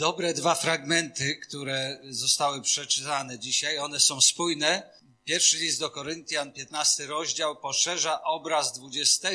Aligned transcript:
dobre 0.00 0.34
dwa 0.34 0.54
fragmenty, 0.54 1.36
które 1.36 2.00
zostały 2.10 2.62
przeczytane 2.62 3.38
dzisiaj. 3.38 3.78
One 3.78 4.00
są 4.00 4.20
spójne. 4.20 4.90
Pierwszy 5.24 5.56
list 5.58 5.80
do 5.80 5.90
Koryntian, 5.90 6.52
15 6.52 7.06
rozdział, 7.06 7.56
poszerza 7.56 8.22
obraz 8.22 8.72
20 8.72 9.28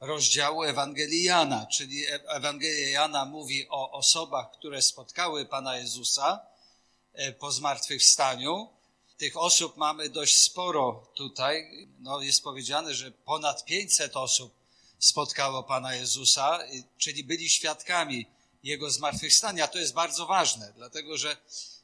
rozdziału 0.00 0.62
Ewangelii 0.62 1.22
Jana, 1.22 1.66
czyli 1.66 2.04
Ewangelia 2.28 2.88
Jana 2.88 3.24
mówi 3.24 3.68
o 3.68 3.90
osobach, 3.90 4.52
które 4.52 4.82
spotkały 4.82 5.46
Pana 5.46 5.76
Jezusa 5.76 6.40
e, 7.12 7.32
po 7.32 7.52
zmartwychwstaniu. 7.52 8.68
Tych 9.16 9.36
osób 9.36 9.76
mamy 9.76 10.08
dość 10.08 10.40
sporo 10.40 11.06
tutaj. 11.14 11.88
No, 11.98 12.20
jest 12.20 12.42
powiedziane, 12.42 12.94
że 12.94 13.10
ponad 13.10 13.64
500 13.64 14.16
osób 14.16 14.54
spotkało 14.98 15.62
Pana 15.62 15.94
Jezusa, 15.94 16.58
czyli 16.98 17.24
byli 17.24 17.50
świadkami 17.50 18.26
Jego 18.62 18.90
zmartwychwstania. 18.90 19.68
To 19.68 19.78
jest 19.78 19.94
bardzo 19.94 20.26
ważne, 20.26 20.72
dlatego 20.76 21.16
że 21.16 21.36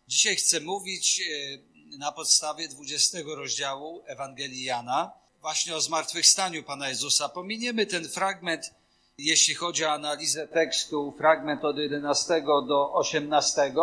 dzisiaj 0.09 0.37
chcę 0.37 0.61
mówić 0.61 1.21
e, 1.21 1.99
na 1.99 2.13
podstawie 2.13 2.69
20 2.69 3.19
rozdziału 3.37 4.03
Ewangelii 4.07 4.65
Jana, 4.65 5.13
właśnie 5.41 5.77
o 5.77 5.81
zmartwychwstaniu 5.81 6.63
Pana 6.63 6.89
Jezusa. 6.89 7.29
Pominiemy 7.29 7.87
ten 7.87 8.09
fragment, 8.09 8.75
jeśli 9.19 9.55
chodzi 9.55 9.85
o 9.85 9.93
analizę 9.93 10.49
tekstu, 10.49 11.15
fragment 11.19 11.65
od 11.65 11.79
11 11.79 12.43
do 12.69 12.93
18. 12.93 13.75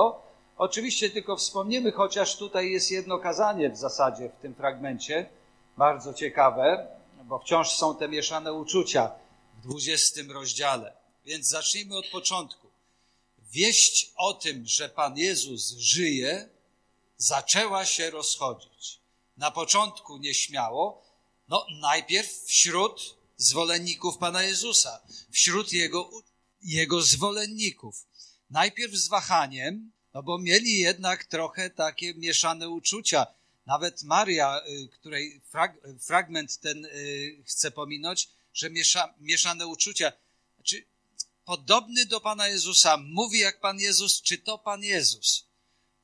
Oczywiście 0.58 1.10
tylko 1.10 1.36
wspomniemy, 1.38 1.92
chociaż 1.92 2.38
tutaj 2.38 2.72
jest 2.72 2.92
jedno 2.92 3.20
kazanie 3.20 3.70
w 3.70 3.78
zasadzie 3.78 4.30
w 4.30 4.42
tym 4.42 4.56
fragmencie, 4.56 5.30
bardzo 5.78 6.14
ciekawe, 6.14 6.88
bo 7.24 7.40
wciąż 7.40 7.76
są 7.76 7.96
te 7.96 8.08
mieszane 8.08 8.54
uczucia 8.54 9.12
w 9.58 9.68
20 9.68 10.22
rozdziale. 10.34 10.94
Więc 11.26 11.48
zacznijmy 11.48 11.98
od 11.98 12.08
początku. 12.08 12.65
Wieść 13.56 14.12
o 14.16 14.34
tym, 14.34 14.68
że 14.68 14.90
Pan 14.90 15.18
Jezus 15.18 15.72
żyje, 15.78 16.50
zaczęła 17.18 17.86
się 17.86 18.10
rozchodzić. 18.10 19.00
Na 19.38 19.52
początku 19.52 20.18
nieśmiało, 20.18 21.06
no, 21.48 21.66
najpierw 21.82 22.44
wśród 22.44 23.18
zwolenników 23.38 24.18
Pana 24.18 24.44
Jezusa, 24.44 25.02
wśród 25.32 25.74
Jego, 25.74 26.10
jego 26.62 27.02
zwolenników. 27.02 28.06
Najpierw 28.50 28.94
z 28.94 29.08
wahaniem, 29.08 29.92
no 30.14 30.24
bo 30.24 30.38
mieli 30.38 30.80
jednak 30.80 31.26
trochę 31.26 31.70
takie 31.70 32.14
mieszane 32.14 32.70
uczucia. 32.70 33.28
Nawet 33.66 34.04
Maria, 34.04 34.62
y, 34.68 34.88
której 34.88 35.42
frag, 35.52 35.78
fragment 36.02 36.58
ten 36.60 36.86
y, 36.86 37.44
chce 37.46 37.72
pominąć, 37.72 38.30
że 38.54 38.70
miesza, 38.70 39.14
mieszane 39.20 39.68
uczucia. 39.68 40.12
Znaczy, 40.56 40.86
podobny 41.46 42.06
do 42.06 42.22
Pana 42.22 42.48
Jezusa, 42.48 42.98
mówi 42.98 43.40
jak 43.40 43.60
Pan 43.60 43.80
Jezus, 43.80 44.22
czy 44.22 44.38
to 44.38 44.58
Pan 44.58 44.84
Jezus? 44.84 45.48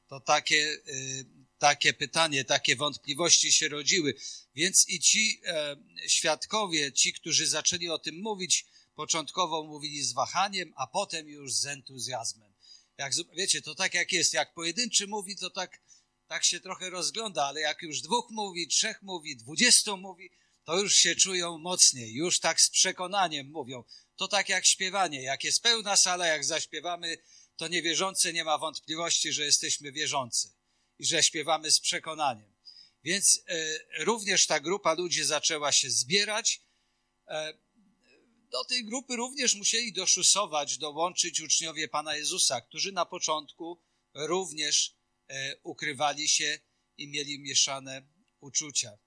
To 0.08 0.20
takie, 0.20 0.78
y, 0.88 1.25
takie 1.58 1.94
pytanie, 1.94 2.45
takie 2.45 2.75
wątpliwości 2.75 3.52
się 3.52 3.67
rodziły. 3.67 4.16
Więc 4.56 4.89
i 4.89 5.00
ci 5.00 5.42
e, 5.45 5.78
świadkowie, 6.08 6.94
ci, 6.94 7.14
którzy 7.14 7.47
zaczęli 7.47 7.89
o 7.89 8.00
tym 8.00 8.22
mówić, 8.22 8.66
początkowo 8.95 9.64
mówili 9.64 10.03
z 10.03 10.14
wahaniem, 10.14 10.73
a 10.75 10.88
potem 10.88 11.28
już 11.30 11.53
z 11.53 11.66
entuzjazmem. 11.66 12.53
Jak, 12.97 13.14
wiecie, 13.36 13.62
to 13.62 13.75
tak 13.75 13.94
jak 13.94 14.12
jest. 14.12 14.34
Jak 14.34 14.53
pojedynczy 14.53 15.08
mówi, 15.08 15.36
to 15.36 15.50
tak, 15.50 15.81
tak 16.28 16.44
się 16.44 16.59
trochę 16.59 16.89
rozgląda, 16.89 17.45
ale 17.45 17.62
jak 17.62 17.81
już 17.81 18.02
dwóch 18.02 18.28
mówi, 18.30 18.67
trzech 18.67 19.02
mówi, 19.02 19.38
dwudziestu 19.38 19.97
mówi, 19.97 20.31
to 20.64 20.80
już 20.80 20.95
się 20.95 21.16
czują 21.16 21.58
mocniej, 21.58 22.14
już 22.14 22.39
tak 22.39 22.62
z 22.62 22.69
przekonaniem 22.69 23.52
mówią. 23.52 23.84
To 24.22 24.27
tak 24.27 24.50
jak 24.50 24.66
śpiewanie. 24.66 25.22
Jak 25.22 25.44
jest 25.44 25.64
pełna 25.64 25.95
sala, 25.97 26.27
jak 26.27 26.45
zaśpiewamy, 26.45 27.17
to 27.58 27.67
niewierzący 27.67 28.33
nie 28.33 28.44
ma 28.44 28.58
wątpliwości, 28.58 29.33
że 29.33 29.45
jesteśmy 29.45 29.91
wierzący 29.91 30.53
i 31.00 31.05
że 31.05 31.23
śpiewamy 31.23 31.72
z 31.72 31.80
przekonaniem. 31.80 32.53
Więc 33.03 33.44
e, 33.47 34.03
również 34.03 34.47
ta 34.47 34.59
grupa 34.59 34.94
ludzi 34.94 35.23
zaczęła 35.23 35.72
się 35.72 35.89
zbierać. 35.89 36.62
E, 37.28 37.53
do 38.51 38.63
tej 38.63 38.85
grupy 38.85 39.16
również 39.16 39.56
musieli 39.56 39.94
doszusować, 39.94 40.78
dołączyć 40.78 41.41
uczniowie 41.41 41.88
Pana 41.88 42.16
Jezusa, 42.16 42.62
którzy 42.62 42.91
na 42.91 43.06
początku 43.06 43.81
również 44.13 44.96
e, 45.28 45.57
ukrywali 45.63 46.28
się 46.28 46.59
i 46.97 47.07
mieli 47.07 47.40
mieszane 47.40 48.01
uczucia. 48.40 48.97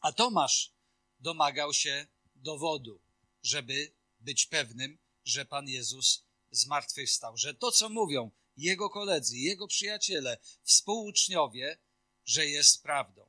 A 0.00 0.12
Tomasz 0.12 0.72
domagał 1.20 1.74
się 1.74 2.06
dowodu, 2.34 3.00
żeby 3.42 4.01
być 4.22 4.46
pewnym, 4.46 4.98
że 5.24 5.44
Pan 5.44 5.68
Jezus 5.68 6.24
zmartwychwstał, 6.50 7.36
że 7.36 7.54
to, 7.54 7.72
co 7.72 7.88
mówią 7.88 8.30
jego 8.56 8.90
koledzy, 8.90 9.38
jego 9.38 9.66
przyjaciele, 9.66 10.38
współuczniowie, 10.62 11.78
że 12.24 12.46
jest 12.46 12.82
prawdą. 12.82 13.26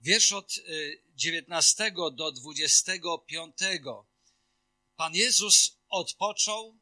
Wiersz 0.00 0.32
od 0.32 0.54
19 1.14 1.84
y, 1.84 1.92
do 2.12 2.32
25. 2.32 3.56
Pan 4.96 5.14
Jezus 5.14 5.76
odpoczął, 5.88 6.78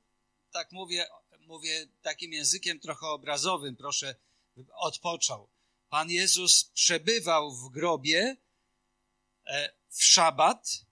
tak 0.50 0.72
mówię, 0.72 1.06
mówię 1.40 1.86
takim 2.02 2.32
językiem 2.32 2.80
trochę 2.80 3.06
obrazowym, 3.06 3.76
proszę, 3.76 4.14
odpoczął. 4.74 5.48
Pan 5.88 6.10
Jezus 6.10 6.64
przebywał 6.64 7.56
w 7.56 7.68
grobie 7.68 8.36
e, 9.46 9.72
w 9.88 10.04
szabat 10.04 10.84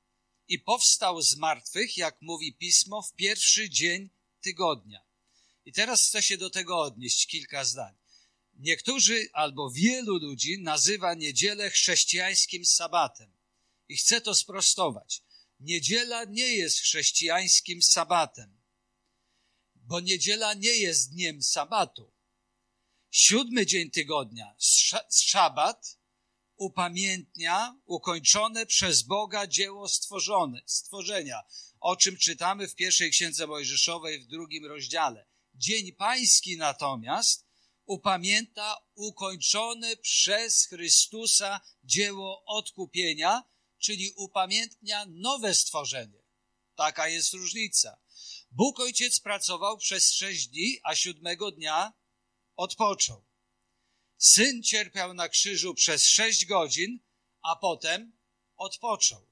i 0.51 0.59
powstał 0.59 1.23
z 1.23 1.37
martwych, 1.37 1.97
jak 1.97 2.23
mówi 2.23 2.53
pismo, 2.53 3.03
w 3.03 3.15
pierwszy 3.15 3.71
dzień 3.71 4.11
tygodnia. 4.41 5.01
I 5.65 5.73
teraz 5.73 6.09
chcę 6.09 6.23
się 6.23 6.39
do 6.39 6.51
tego 6.51 6.81
odnieść 6.81 7.27
kilka 7.27 7.65
zdań. 7.65 7.95
Niektórzy 8.55 9.29
albo 9.33 9.71
wielu 9.71 10.19
ludzi 10.19 10.63
nazywa 10.63 11.15
niedzielę 11.15 11.71
chrześcijańskim 11.71 12.67
sabatem. 12.67 13.33
I 13.89 13.97
chcę 13.97 14.21
to 14.21 14.35
sprostować. 14.35 15.23
Niedziela 15.61 16.25
nie 16.25 16.57
jest 16.57 16.79
chrześcijańskim 16.79 17.83
sabatem, 17.83 18.61
bo 19.75 20.01
niedziela 20.01 20.55
nie 20.55 20.73
jest 20.73 21.13
dniem 21.13 21.43
sabatu. 21.43 22.13
Siódmy 23.11 23.67
dzień 23.67 23.91
tygodnia, 23.91 24.57
szabat, 25.11 26.00
upamiętnia 26.61 27.81
ukończone 27.87 28.67
przez 28.67 29.03
Boga 29.03 29.47
dzieło 29.47 29.89
stworzone, 29.89 30.63
stworzenia, 30.67 31.43
o 31.81 31.97
czym 31.97 32.17
czytamy 32.17 32.69
w 32.69 32.75
pierwszej 32.75 33.11
księdze 33.11 33.47
Mojżeszowej 33.47 34.21
w 34.21 34.27
drugim 34.27 34.67
rozdziale. 34.67 35.27
Dzień 35.55 35.93
Pański 35.93 36.57
natomiast 36.57 37.47
upamięta 37.87 38.77
ukończone 38.95 39.97
przez 39.97 40.67
Chrystusa 40.67 41.61
dzieło 41.85 42.45
odkupienia, 42.47 43.43
czyli 43.79 44.13
upamiętnia 44.17 45.07
nowe 45.09 45.55
stworzenie. 45.55 46.23
Taka 46.75 47.09
jest 47.09 47.33
różnica. 47.33 48.01
Bóg 48.51 48.81
Ojciec 48.81 49.21
pracował 49.21 49.79
przez 49.79 50.13
sześć 50.13 50.49
dni, 50.49 50.79
a 50.83 50.95
siódmego 50.95 51.51
dnia 51.51 51.93
odpoczął. 52.57 53.30
Syn 54.23 54.63
cierpiał 54.63 55.15
na 55.15 55.29
krzyżu 55.29 55.75
przez 55.75 56.07
sześć 56.07 56.47
godzin, 56.47 57.01
a 57.43 57.57
potem 57.57 58.13
odpoczął. 58.57 59.27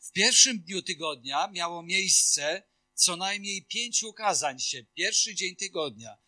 W 0.00 0.12
pierwszym 0.12 0.60
dniu 0.60 0.82
tygodnia 0.82 1.48
miało 1.48 1.82
miejsce 1.82 2.62
co 2.94 3.16
najmniej 3.16 3.66
pięciu 3.66 4.12
kazań 4.12 4.60
się, 4.60 4.84
pierwszy 4.94 5.34
dzień 5.34 5.56
tygodnia, 5.56 6.18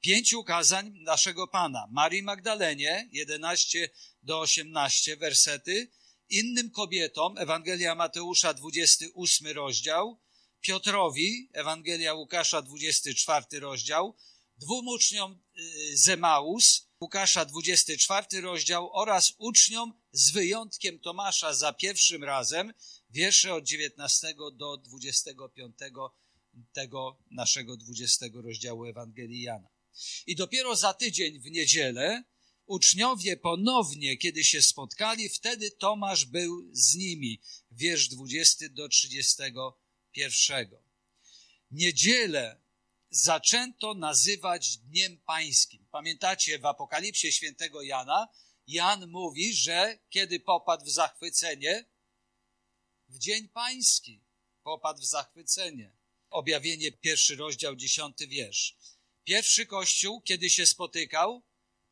pięciu 0.00 0.44
kazań 0.44 0.92
naszego 1.00 1.48
Pana. 1.48 1.88
Marii 1.90 2.22
Magdalenie, 2.22 3.08
11 3.12 3.90
do 4.22 4.40
18 4.40 5.16
wersety, 5.16 5.90
innym 6.28 6.70
kobietom, 6.70 7.38
Ewangelia 7.38 7.94
Mateusza, 7.94 8.54
28 8.54 9.48
rozdział, 9.48 10.20
Piotrowi, 10.60 11.50
Ewangelia 11.52 12.14
Łukasza, 12.14 12.62
24 12.62 13.60
rozdział, 13.60 14.16
dwóm 14.56 14.88
uczniom 14.88 15.42
y, 15.58 15.96
Zemaus, 15.96 16.88
Łukasza, 17.04 17.44
24 17.44 18.40
rozdział 18.40 18.90
oraz 18.92 19.34
uczniom 19.38 19.92
z 20.12 20.30
wyjątkiem 20.30 20.98
Tomasza 20.98 21.54
za 21.54 21.72
pierwszym 21.72 22.24
razem, 22.24 22.72
wiersze 23.10 23.54
od 23.54 23.64
19 23.64 24.34
do 24.52 24.76
25 24.76 25.76
tego 26.72 27.18
naszego 27.30 27.76
20 27.76 28.26
rozdziału 28.34 28.84
Ewangelii 28.84 29.42
Jana. 29.42 29.68
I 30.26 30.36
dopiero 30.36 30.76
za 30.76 30.94
tydzień 30.94 31.40
w 31.40 31.50
niedzielę 31.50 32.24
uczniowie 32.66 33.36
ponownie, 33.36 34.16
kiedy 34.16 34.44
się 34.44 34.62
spotkali, 34.62 35.28
wtedy 35.28 35.70
Tomasz 35.70 36.24
był 36.24 36.68
z 36.72 36.94
nimi. 36.94 37.40
Wiersz 37.70 38.08
20 38.08 38.68
do 38.68 38.88
31. 38.88 40.68
Niedzielę 41.70 42.63
zaczęto 43.14 43.94
nazywać 43.94 44.76
Dniem 44.76 45.18
Pańskim. 45.18 45.86
Pamiętacie 45.90 46.58
w 46.58 46.66
Apokalipsie 46.66 47.32
świętego 47.32 47.82
Jana? 47.82 48.28
Jan 48.66 49.10
mówi, 49.10 49.54
że 49.54 49.98
kiedy 50.10 50.40
popadł 50.40 50.84
w 50.84 50.90
zachwycenie, 50.90 51.84
w 53.08 53.18
Dzień 53.18 53.48
Pański 53.48 54.24
popadł 54.62 55.00
w 55.00 55.04
zachwycenie. 55.04 55.96
Objawienie, 56.30 56.92
pierwszy 56.92 57.36
rozdział, 57.36 57.76
dziesiąty 57.76 58.26
wiersz. 58.26 58.76
Pierwszy 59.24 59.66
kościół, 59.66 60.20
kiedy 60.20 60.50
się 60.50 60.66
spotykał, 60.66 61.42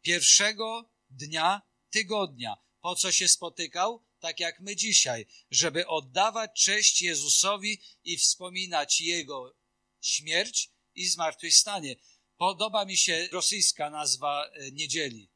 pierwszego 0.00 0.90
dnia 1.10 1.62
tygodnia. 1.90 2.56
Po 2.80 2.96
co 2.96 3.12
się 3.12 3.28
spotykał? 3.28 4.04
Tak 4.20 4.40
jak 4.40 4.60
my 4.60 4.76
dzisiaj, 4.76 5.26
żeby 5.50 5.86
oddawać 5.86 6.50
cześć 6.64 7.02
Jezusowi 7.02 7.80
i 8.04 8.16
wspominać 8.16 9.00
Jego 9.00 9.56
śmierć 10.00 10.71
i 10.94 11.06
zmartwychwstanie. 11.06 11.96
Podoba 12.36 12.84
mi 12.84 12.96
się 12.96 13.28
rosyjska 13.32 13.90
nazwa 13.90 14.50
e, 14.52 14.70
niedzieli. 14.70 15.28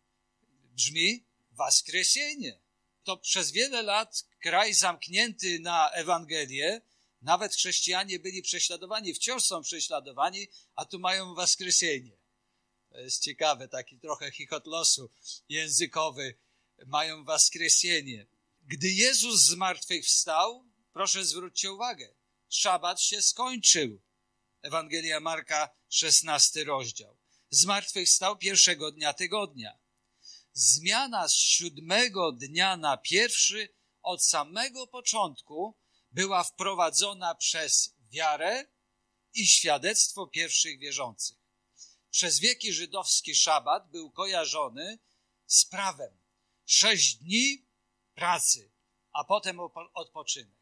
Brzmi 0.75 1.25
Waskresienie. 1.51 2.61
To 3.05 3.17
przez 3.17 3.51
wiele 3.51 3.83
lat 3.83 4.25
kraj 4.41 4.75
zamknięty 4.75 5.59
na 5.59 5.91
Ewangelię, 5.91 6.81
nawet 7.23 7.55
chrześcijanie 7.55 8.19
byli 8.19 8.43
prześladowani, 8.43 9.15
wciąż 9.15 9.45
są 9.45 9.63
prześladowani, 9.63 10.49
a 10.75 10.85
tu 10.85 10.99
mają 10.99 11.35
Waskresienie. 11.35 12.17
To 12.91 12.99
jest 12.99 13.23
ciekawe, 13.23 13.69
taki 13.69 13.99
trochę 13.99 14.31
chichot 14.31 14.67
losu 14.67 15.11
językowy. 15.49 16.35
Mają 16.87 17.25
Waskresienie. 17.25 18.27
Gdy 18.67 18.93
Jezus 18.93 19.43
zmartwychwstał, 19.43 20.65
proszę 20.93 21.25
zwróćcie 21.25 21.73
uwagę, 21.73 22.15
szabat 22.49 23.03
się 23.03 23.23
skończył. 23.23 24.01
Ewangelia 24.67 25.21
Marka, 25.21 25.69
16 25.89 26.65
rozdział. 26.65 27.17
Zmartwychwstał 27.51 28.37
pierwszego 28.37 28.93
dnia 28.93 29.13
tygodnia. 29.13 29.79
Zmiana 30.53 31.29
z 31.29 31.35
siódmego 31.35 32.33
dnia 32.33 32.77
na 32.77 32.97
pierwszy 32.97 33.75
od 34.03 34.25
samego 34.25 34.87
początku 34.87 35.77
była 36.11 36.45
wprowadzona 36.45 37.35
przez 37.35 37.95
wiarę 38.11 38.67
i 39.35 39.47
świadectwo 39.47 40.27
pierwszych 40.27 40.79
wierzących. 40.79 41.39
Przez 42.11 42.39
wieki 42.39 42.73
żydowski 42.73 43.35
szabat 43.35 43.91
był 43.91 44.11
kojarzony 44.11 44.99
z 45.47 45.65
prawem. 45.65 46.19
Sześć 46.65 47.15
dni 47.15 47.67
pracy, 48.15 48.73
a 49.13 49.25
potem 49.25 49.61
odpoczynek. 49.95 50.59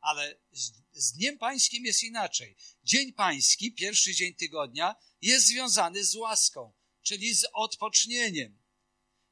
Ale 0.00 0.38
z, 0.52 0.85
z 0.96 1.12
Dniem 1.12 1.38
Pańskim 1.38 1.84
jest 1.84 2.02
inaczej. 2.02 2.56
Dzień 2.84 3.12
Pański, 3.12 3.72
pierwszy 3.72 4.14
dzień 4.14 4.34
tygodnia, 4.34 4.96
jest 5.20 5.46
związany 5.46 6.04
z 6.04 6.14
łaską, 6.14 6.72
czyli 7.02 7.34
z 7.34 7.46
odpocznieniem. 7.52 8.58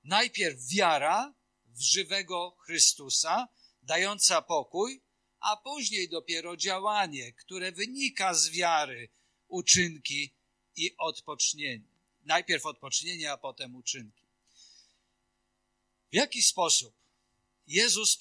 Najpierw 0.05 0.69
wiara 0.69 1.35
w 1.67 1.81
żywego 1.81 2.57
Chrystusa, 2.61 3.49
dająca 3.83 4.43
pokój, 4.43 5.03
a 5.41 5.57
później 5.57 6.09
dopiero 6.09 6.57
działanie, 6.57 7.33
które 7.33 7.73
wynika 7.73 8.35
z 8.35 8.49
wiary, 8.49 9.09
uczynki 9.49 10.35
i 10.77 10.97
odpocznienie. 10.97 11.95
Najpierw 12.23 12.67
odpocznienie, 12.67 13.33
a 13.33 13.37
potem 13.37 13.77
uczynki. 13.77 14.25
W 16.13 16.15
jaki 16.15 16.43
sposób 16.43 16.95
Jezus 17.67 18.19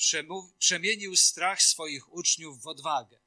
przemienił 0.60 1.16
strach 1.16 1.62
swoich 1.62 2.14
uczniów 2.14 2.62
w 2.62 2.68
odwagę? 2.68 3.23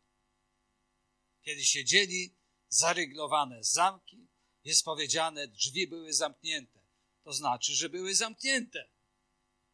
Kiedy 1.47 1.65
siedzieli, 1.65 2.35
zaryglowane 2.69 3.65
zamki, 3.65 4.27
jest 4.65 4.85
powiedziane, 4.85 5.49
drzwi 5.49 5.87
były 5.87 6.13
zamknięte. 6.13 6.81
To 7.25 7.33
znaczy, 7.33 7.75
że 7.75 7.89
były 7.89 8.15
zamknięte. 8.15 8.89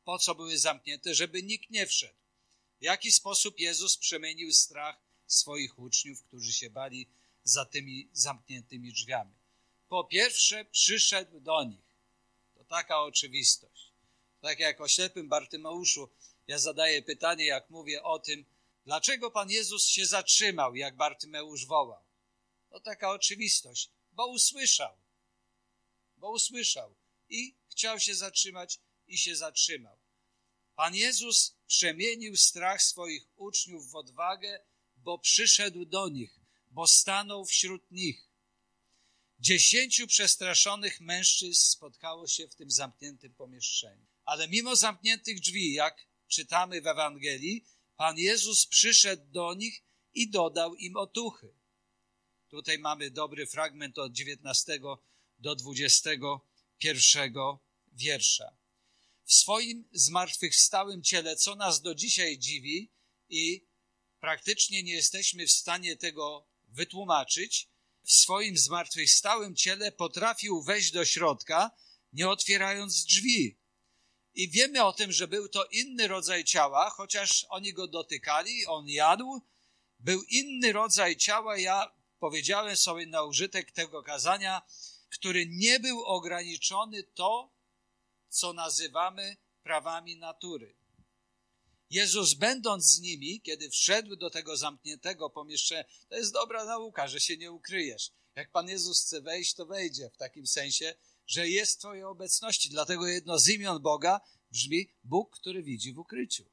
Po 0.04 0.18
co 0.18 0.34
były 0.34 0.58
zamknięte? 0.58 1.14
Żeby 1.14 1.42
nikt 1.42 1.70
nie 1.70 1.86
wszedł. 1.86 2.18
W 2.80 2.84
jaki 2.84 3.12
sposób 3.12 3.60
Jezus 3.60 3.96
przemienił 3.96 4.52
strach 4.52 4.96
swoich 5.26 5.78
uczniów, 5.78 6.22
którzy 6.22 6.52
się 6.52 6.70
bali 6.70 7.08
za 7.44 7.64
tymi 7.64 8.08
zamkniętymi 8.12 8.92
drzwiami? 8.92 9.34
Po 9.88 10.04
pierwsze, 10.04 10.64
przyszedł 10.64 11.40
do 11.40 11.64
nich. 11.64 11.96
To 12.54 12.64
taka 12.64 13.00
oczywistość. 13.00 13.92
Tak 14.40 14.58
jak 14.58 14.80
o 14.80 14.88
ślepym 14.88 15.28
Bartymeuszu, 15.28 16.08
ja 16.46 16.58
zadaję 16.58 17.02
pytanie, 17.02 17.46
jak 17.46 17.70
mówię 17.70 18.02
o 18.02 18.18
tym, 18.18 18.44
dlaczego 18.84 19.30
Pan 19.30 19.50
Jezus 19.50 19.86
się 19.86 20.06
zatrzymał, 20.06 20.76
jak 20.76 20.96
Bartymeusz 20.96 21.66
wołał. 21.66 22.04
To 22.70 22.80
taka 22.80 23.10
oczywistość, 23.10 23.90
bo 24.12 24.26
usłyszał. 24.26 24.96
Bo 26.16 26.30
usłyszał 26.30 26.94
i 27.28 27.54
chciał 27.70 28.00
się 28.00 28.14
zatrzymać 28.14 28.80
i 29.06 29.18
się 29.18 29.36
zatrzymał. 29.36 29.98
Pan 30.74 30.94
Jezus 30.94 31.56
przemienił 31.66 32.36
strach 32.36 32.82
swoich 32.82 33.28
uczniów 33.36 33.90
w 33.90 33.94
odwagę, 33.94 34.60
bo 34.96 35.18
przyszedł 35.18 35.84
do 35.84 36.08
nich, 36.08 36.40
bo 36.70 36.86
stanął 36.86 37.44
wśród 37.44 37.90
nich. 37.90 38.28
Dziesięciu 39.40 40.06
przestraszonych 40.06 41.00
mężczyzn 41.00 41.60
spotkało 41.60 42.26
się 42.26 42.48
w 42.48 42.54
tym 42.54 42.70
zamkniętym 42.70 43.34
pomieszczeniu. 43.34 44.06
Ale 44.24 44.48
mimo 44.48 44.76
zamkniętych 44.76 45.40
drzwi, 45.40 45.72
jak 45.72 46.06
czytamy 46.28 46.80
w 46.80 46.86
Ewangelii, 46.86 47.64
Pan 48.02 48.18
Jezus 48.18 48.66
przyszedł 48.66 49.22
do 49.30 49.54
nich 49.54 49.82
i 50.14 50.30
dodał 50.30 50.74
im 50.74 50.96
otuchy. 50.96 51.54
Tutaj 52.48 52.78
mamy 52.78 53.10
dobry 53.10 53.46
fragment 53.46 53.98
od 53.98 54.12
19 54.12 54.80
do 55.38 55.54
21 55.56 57.32
wiersza 57.92 58.56
w 59.24 59.32
swoim 59.32 59.88
zmartwychwstałym 59.92 61.02
ciele, 61.02 61.36
co 61.36 61.56
nas 61.56 61.82
do 61.82 61.94
dzisiaj 61.94 62.38
dziwi 62.38 62.92
i 63.28 63.66
praktycznie 64.20 64.82
nie 64.82 64.92
jesteśmy 64.92 65.46
w 65.46 65.52
stanie 65.52 65.96
tego 65.96 66.48
wytłumaczyć, 66.68 67.68
w 68.04 68.12
swoim 68.12 68.58
zmartwychwstałym 68.58 69.56
ciele 69.56 69.92
potrafił 69.92 70.62
wejść 70.62 70.90
do 70.90 71.04
środka, 71.04 71.70
nie 72.12 72.28
otwierając 72.28 73.04
drzwi. 73.04 73.61
I 74.34 74.48
wiemy 74.48 74.84
o 74.84 74.92
tym, 74.92 75.12
że 75.12 75.28
był 75.28 75.48
to 75.48 75.64
inny 75.64 76.08
rodzaj 76.08 76.44
ciała, 76.44 76.90
chociaż 76.90 77.46
oni 77.48 77.72
go 77.72 77.86
dotykali, 77.86 78.66
on 78.66 78.88
jadł. 78.88 79.42
Był 79.98 80.22
inny 80.22 80.72
rodzaj 80.72 81.16
ciała, 81.16 81.58
ja 81.58 81.92
powiedziałem 82.20 82.76
sobie 82.76 83.06
na 83.06 83.22
użytek 83.22 83.72
tego 83.72 84.02
kazania, 84.02 84.62
który 85.08 85.46
nie 85.46 85.80
był 85.80 86.04
ograniczony 86.04 87.02
to, 87.02 87.52
co 88.28 88.52
nazywamy 88.52 89.36
prawami 89.62 90.16
natury. 90.16 90.74
Jezus, 91.90 92.34
będąc 92.34 92.84
z 92.84 93.00
nimi, 93.00 93.40
kiedy 93.40 93.70
wszedł 93.70 94.16
do 94.16 94.30
tego 94.30 94.56
zamkniętego 94.56 95.30
pomieszczenia, 95.30 95.84
to 96.08 96.16
jest 96.16 96.32
dobra 96.32 96.64
nauka, 96.64 97.08
że 97.08 97.20
się 97.20 97.36
nie 97.36 97.52
ukryjesz. 97.52 98.10
Jak 98.34 98.50
Pan 98.50 98.68
Jezus 98.68 99.04
chce 99.04 99.20
wejść, 99.20 99.54
to 99.54 99.66
wejdzie 99.66 100.10
w 100.10 100.16
takim 100.16 100.46
sensie, 100.46 100.94
że 101.26 101.48
jest 101.48 101.74
w 101.74 101.78
Twojej 101.78 102.04
obecności. 102.04 102.70
Dlatego 102.70 103.06
jedno 103.06 103.38
z 103.38 103.48
imion 103.48 103.82
Boga 103.82 104.20
brzmi 104.50 104.88
Bóg, 105.04 105.36
który 105.36 105.62
widzi 105.62 105.92
w 105.92 105.98
ukryciu. 105.98 106.50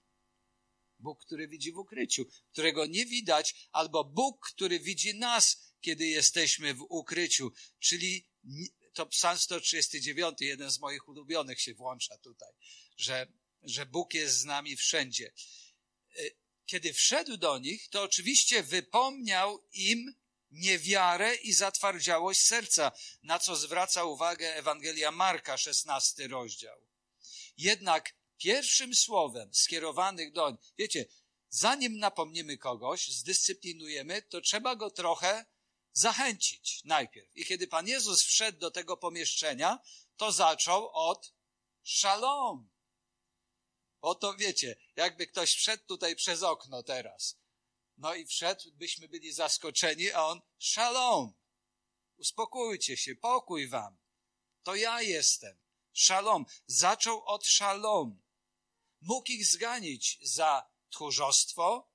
Bóg, 0.99 1.25
który 1.25 1.47
widzi 1.47 1.71
w 1.71 1.77
ukryciu, 1.77 2.25
którego 2.51 2.85
nie 2.85 3.05
widać, 3.05 3.67
albo 3.71 4.03
Bóg, 4.03 4.49
który 4.49 4.79
widzi 4.79 5.15
nas, 5.15 5.73
kiedy 5.81 6.07
jesteśmy 6.07 6.73
w 6.73 6.81
ukryciu. 6.81 7.51
Czyli 7.79 8.27
to 8.93 9.05
Psalm 9.05 9.39
139, 9.39 10.37
jeden 10.41 10.71
z 10.71 10.79
moich 10.79 11.07
ulubionych 11.07 11.61
się 11.61 11.73
włącza 11.73 12.17
tutaj, 12.17 12.53
że, 12.97 13.27
że 13.61 13.85
Bóg 13.85 14.13
jest 14.13 14.37
z 14.37 14.45
nami 14.45 14.75
wszędzie. 14.75 15.33
Y, 16.19 16.35
kiedy 16.65 16.93
wszedł 16.93 17.37
do 17.37 17.59
nich, 17.59 17.89
to 17.89 18.03
oczywiście 18.03 18.63
wypomniał 18.63 19.67
im 19.73 20.13
niewiarę 20.51 21.35
i 21.35 21.53
zatwardziałość 21.53 22.41
serca, 22.41 22.91
na 23.23 23.39
co 23.39 23.55
zwraca 23.55 24.03
uwagę 24.03 24.55
Ewangelia 24.55 25.11
Marka, 25.11 25.57
16 25.57 26.27
rozdział. 26.27 26.81
Jednak 27.57 28.13
pierwszym 28.37 28.95
słowem 28.95 29.53
skierowanych 29.53 30.31
do 30.31 30.57
wiecie, 30.77 31.05
zanim 31.49 31.97
napomnimy 31.97 32.57
kogoś, 32.57 33.07
zdyscyplinujemy, 33.07 34.21
to 34.21 34.41
trzeba 34.41 34.75
go 34.75 34.89
trochę 34.89 35.45
zachęcić 35.93 36.81
najpierw. 36.85 37.29
I 37.35 37.45
kiedy 37.45 37.67
Pan 37.67 37.87
Jezus 37.87 38.23
wszedł 38.23 38.59
do 38.59 38.71
tego 38.71 38.97
pomieszczenia, 38.97 39.79
to 40.17 40.31
zaczął 40.31 40.89
od 40.93 41.33
szalom. 41.83 42.69
Oto 44.01 44.33
wiecie, 44.33 44.75
jakby 44.95 45.27
ktoś 45.27 45.53
wszedł 45.53 45.83
tutaj 45.87 46.15
przez 46.15 46.43
okno 46.43 46.83
teraz. 46.83 47.38
No 47.99 48.15
i 48.15 48.25
wszedł, 48.25 48.71
byśmy 48.71 49.07
byli 49.07 49.33
zaskoczeni, 49.33 50.11
a 50.11 50.25
on 50.25 50.41
szalom. 50.57 51.33
Uspokójcie 52.17 52.97
się, 52.97 53.15
pokój 53.15 53.67
wam. 53.67 53.97
To 54.63 54.75
ja 54.75 55.01
jestem. 55.01 55.59
Szalom. 55.93 56.45
Zaczął 56.67 57.25
od 57.25 57.45
szalom. 57.45 58.21
Mógł 59.01 59.31
ich 59.31 59.45
zganić 59.45 60.19
za 60.21 60.69
tchórzostwo, 60.89 61.91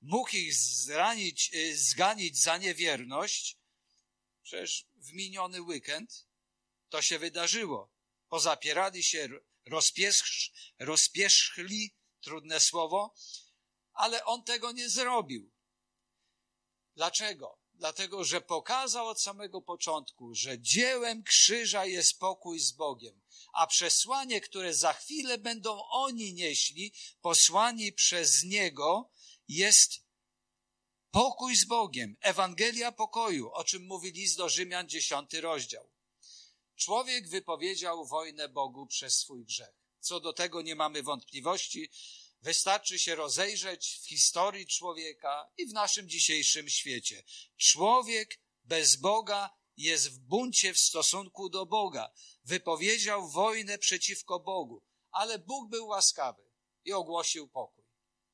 mógł 0.00 0.36
ich 0.36 0.54
zranić, 0.54 1.54
y, 1.54 1.78
zganić 1.78 2.38
za 2.38 2.56
niewierność, 2.56 3.58
przecież 4.42 4.86
w 4.94 5.12
miniony 5.12 5.62
weekend 5.62 6.26
to 6.88 7.02
się 7.02 7.18
wydarzyło. 7.18 7.92
Pozapierali 8.28 9.02
się, 9.02 9.28
rozpierzch, 9.66 10.50
rozpierzchli, 10.78 11.94
trudne 12.20 12.60
słowo, 12.60 13.14
ale 13.94 14.24
on 14.24 14.44
tego 14.44 14.72
nie 14.72 14.88
zrobił. 14.88 15.50
Dlaczego? 16.96 17.64
dlatego 17.74 18.24
że 18.24 18.40
pokazał 18.40 19.08
od 19.08 19.20
samego 19.20 19.62
początku, 19.62 20.34
że 20.34 20.58
dziełem 20.58 21.22
krzyża 21.22 21.86
jest 21.86 22.18
pokój 22.18 22.60
z 22.60 22.72
Bogiem, 22.72 23.20
a 23.52 23.66
przesłanie, 23.66 24.40
które 24.40 24.74
za 24.74 24.92
chwilę 24.92 25.38
będą 25.38 25.84
oni 25.84 26.34
nieśli, 26.34 26.92
posłani 27.20 27.92
przez 27.92 28.44
Niego, 28.44 29.10
jest 29.48 29.92
pokój 31.10 31.56
z 31.56 31.64
Bogiem, 31.64 32.16
Ewangelia 32.20 32.92
pokoju, 32.92 33.50
o 33.52 33.64
czym 33.64 33.86
mówi 33.86 34.12
list 34.12 34.36
do 34.36 34.48
Rzymian, 34.48 34.88
dziesiąty 34.88 35.40
rozdział. 35.40 35.90
Człowiek 36.76 37.28
wypowiedział 37.28 38.06
wojnę 38.06 38.48
Bogu 38.48 38.86
przez 38.86 39.18
swój 39.18 39.44
grzech. 39.44 39.74
Co 40.00 40.20
do 40.20 40.32
tego 40.32 40.62
nie 40.62 40.74
mamy 40.74 41.02
wątpliwości. 41.02 41.90
Wystarczy 42.44 42.98
się 42.98 43.14
rozejrzeć 43.14 44.00
w 44.02 44.08
historii 44.08 44.66
człowieka 44.66 45.48
i 45.56 45.66
w 45.66 45.72
naszym 45.72 46.08
dzisiejszym 46.08 46.68
świecie. 46.68 47.24
Człowiek 47.56 48.40
bez 48.64 48.96
Boga 48.96 49.50
jest 49.76 50.08
w 50.08 50.18
buncie 50.18 50.74
w 50.74 50.78
stosunku 50.78 51.48
do 51.48 51.66
Boga. 51.66 52.12
Wypowiedział 52.44 53.30
wojnę 53.30 53.78
przeciwko 53.78 54.40
Bogu, 54.40 54.82
ale 55.10 55.38
Bóg 55.38 55.70
był 55.70 55.86
łaskawy 55.86 56.42
i 56.84 56.92
ogłosił 56.92 57.48
pokój 57.48 57.84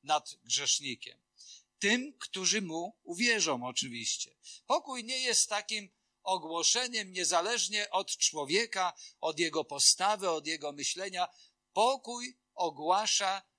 nad 0.03 0.35
grzesznikiem. 0.43 1.21
Tym, 1.79 2.17
którzy 2.19 2.61
mu 2.61 2.99
uwierzą, 3.03 3.63
oczywiście. 3.63 4.35
Pokój 4.65 5.03
nie 5.03 5.19
jest 5.19 5.49
takim 5.49 5.89
ogłoszeniem 6.23 7.11
niezależnie 7.11 7.89
od 7.89 8.17
człowieka, 8.17 8.93
od 9.19 9.39
jego 9.39 9.65
postawy, 9.65 10.29
od 10.29 10.47
jego 10.47 10.71
myślenia. 10.71 11.27
Pokój 11.73 12.37
ogłasza 12.53 13.50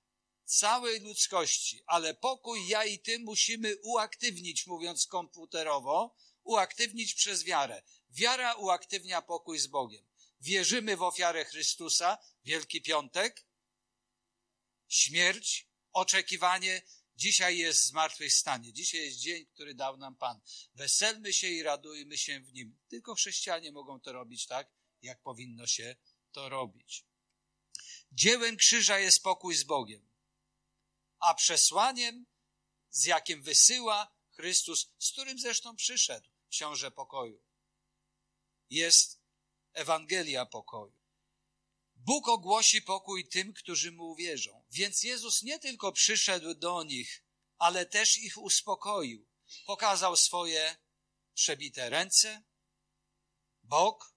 całej 0.45 0.99
ludzkości, 0.99 1.83
ale 1.85 2.13
pokój 2.13 2.67
ja 2.67 2.85
i 2.85 2.99
ty 2.99 3.19
musimy 3.19 3.77
uaktywnić, 3.77 4.67
mówiąc 4.67 5.07
komputerowo, 5.07 6.15
uaktywnić 6.43 7.13
przez 7.13 7.43
wiarę. 7.43 7.83
Wiara 8.09 8.53
uaktywnia 8.53 9.21
pokój 9.21 9.59
z 9.59 9.67
Bogiem. 9.67 10.05
Wierzymy 10.41 10.97
w 10.97 11.01
ofiarę 11.01 11.45
Chrystusa, 11.45 12.17
Wielki 12.43 12.81
Piątek, 12.81 13.45
śmierć, 14.87 15.67
oczekiwanie. 15.93 16.81
Dzisiaj 17.15 17.57
jest 17.57 17.85
zmartwychwstanie. 17.85 18.73
Dzisiaj 18.73 19.01
jest 19.01 19.17
dzień, 19.17 19.45
który 19.45 19.75
dał 19.75 19.97
nam 19.97 20.15
Pan. 20.15 20.41
Weselmy 20.75 21.33
się 21.33 21.47
i 21.47 21.63
radujmy 21.63 22.17
się 22.17 22.39
w 22.39 22.53
nim. 22.53 22.79
Tylko 22.87 23.15
chrześcijanie 23.15 23.71
mogą 23.71 23.99
to 23.99 24.13
robić 24.13 24.47
tak, 24.47 24.71
jak 25.01 25.21
powinno 25.21 25.67
się 25.67 25.95
to 26.31 26.49
robić. 26.49 27.05
Dziełem 28.11 28.57
krzyża 28.57 28.99
jest 28.99 29.23
pokój 29.23 29.55
z 29.55 29.63
Bogiem 29.63 30.12
a 31.23 31.33
przesłaniem, 31.33 32.25
z 32.89 33.05
jakim 33.05 33.41
wysyła 33.41 34.15
Chrystus, 34.31 34.89
z 34.99 35.11
którym 35.11 35.39
zresztą 35.39 35.75
przyszedł 35.75 36.29
książę 36.49 36.91
pokoju, 36.91 37.43
jest 38.69 39.19
Ewangelia 39.73 40.45
pokoju. 40.45 41.03
Bóg 41.95 42.27
ogłosi 42.27 42.81
pokój 42.81 43.27
tym, 43.27 43.53
którzy 43.53 43.91
mu 43.91 44.11
uwierzą. 44.11 44.65
Więc 44.71 45.03
Jezus 45.03 45.43
nie 45.43 45.59
tylko 45.59 45.91
przyszedł 45.91 46.53
do 46.53 46.83
nich, 46.83 47.23
ale 47.57 47.85
też 47.85 48.17
ich 48.17 48.37
uspokoił. 48.37 49.27
Pokazał 49.65 50.15
swoje 50.15 50.77
przebite 51.33 51.89
ręce, 51.89 52.43
bok 53.63 54.15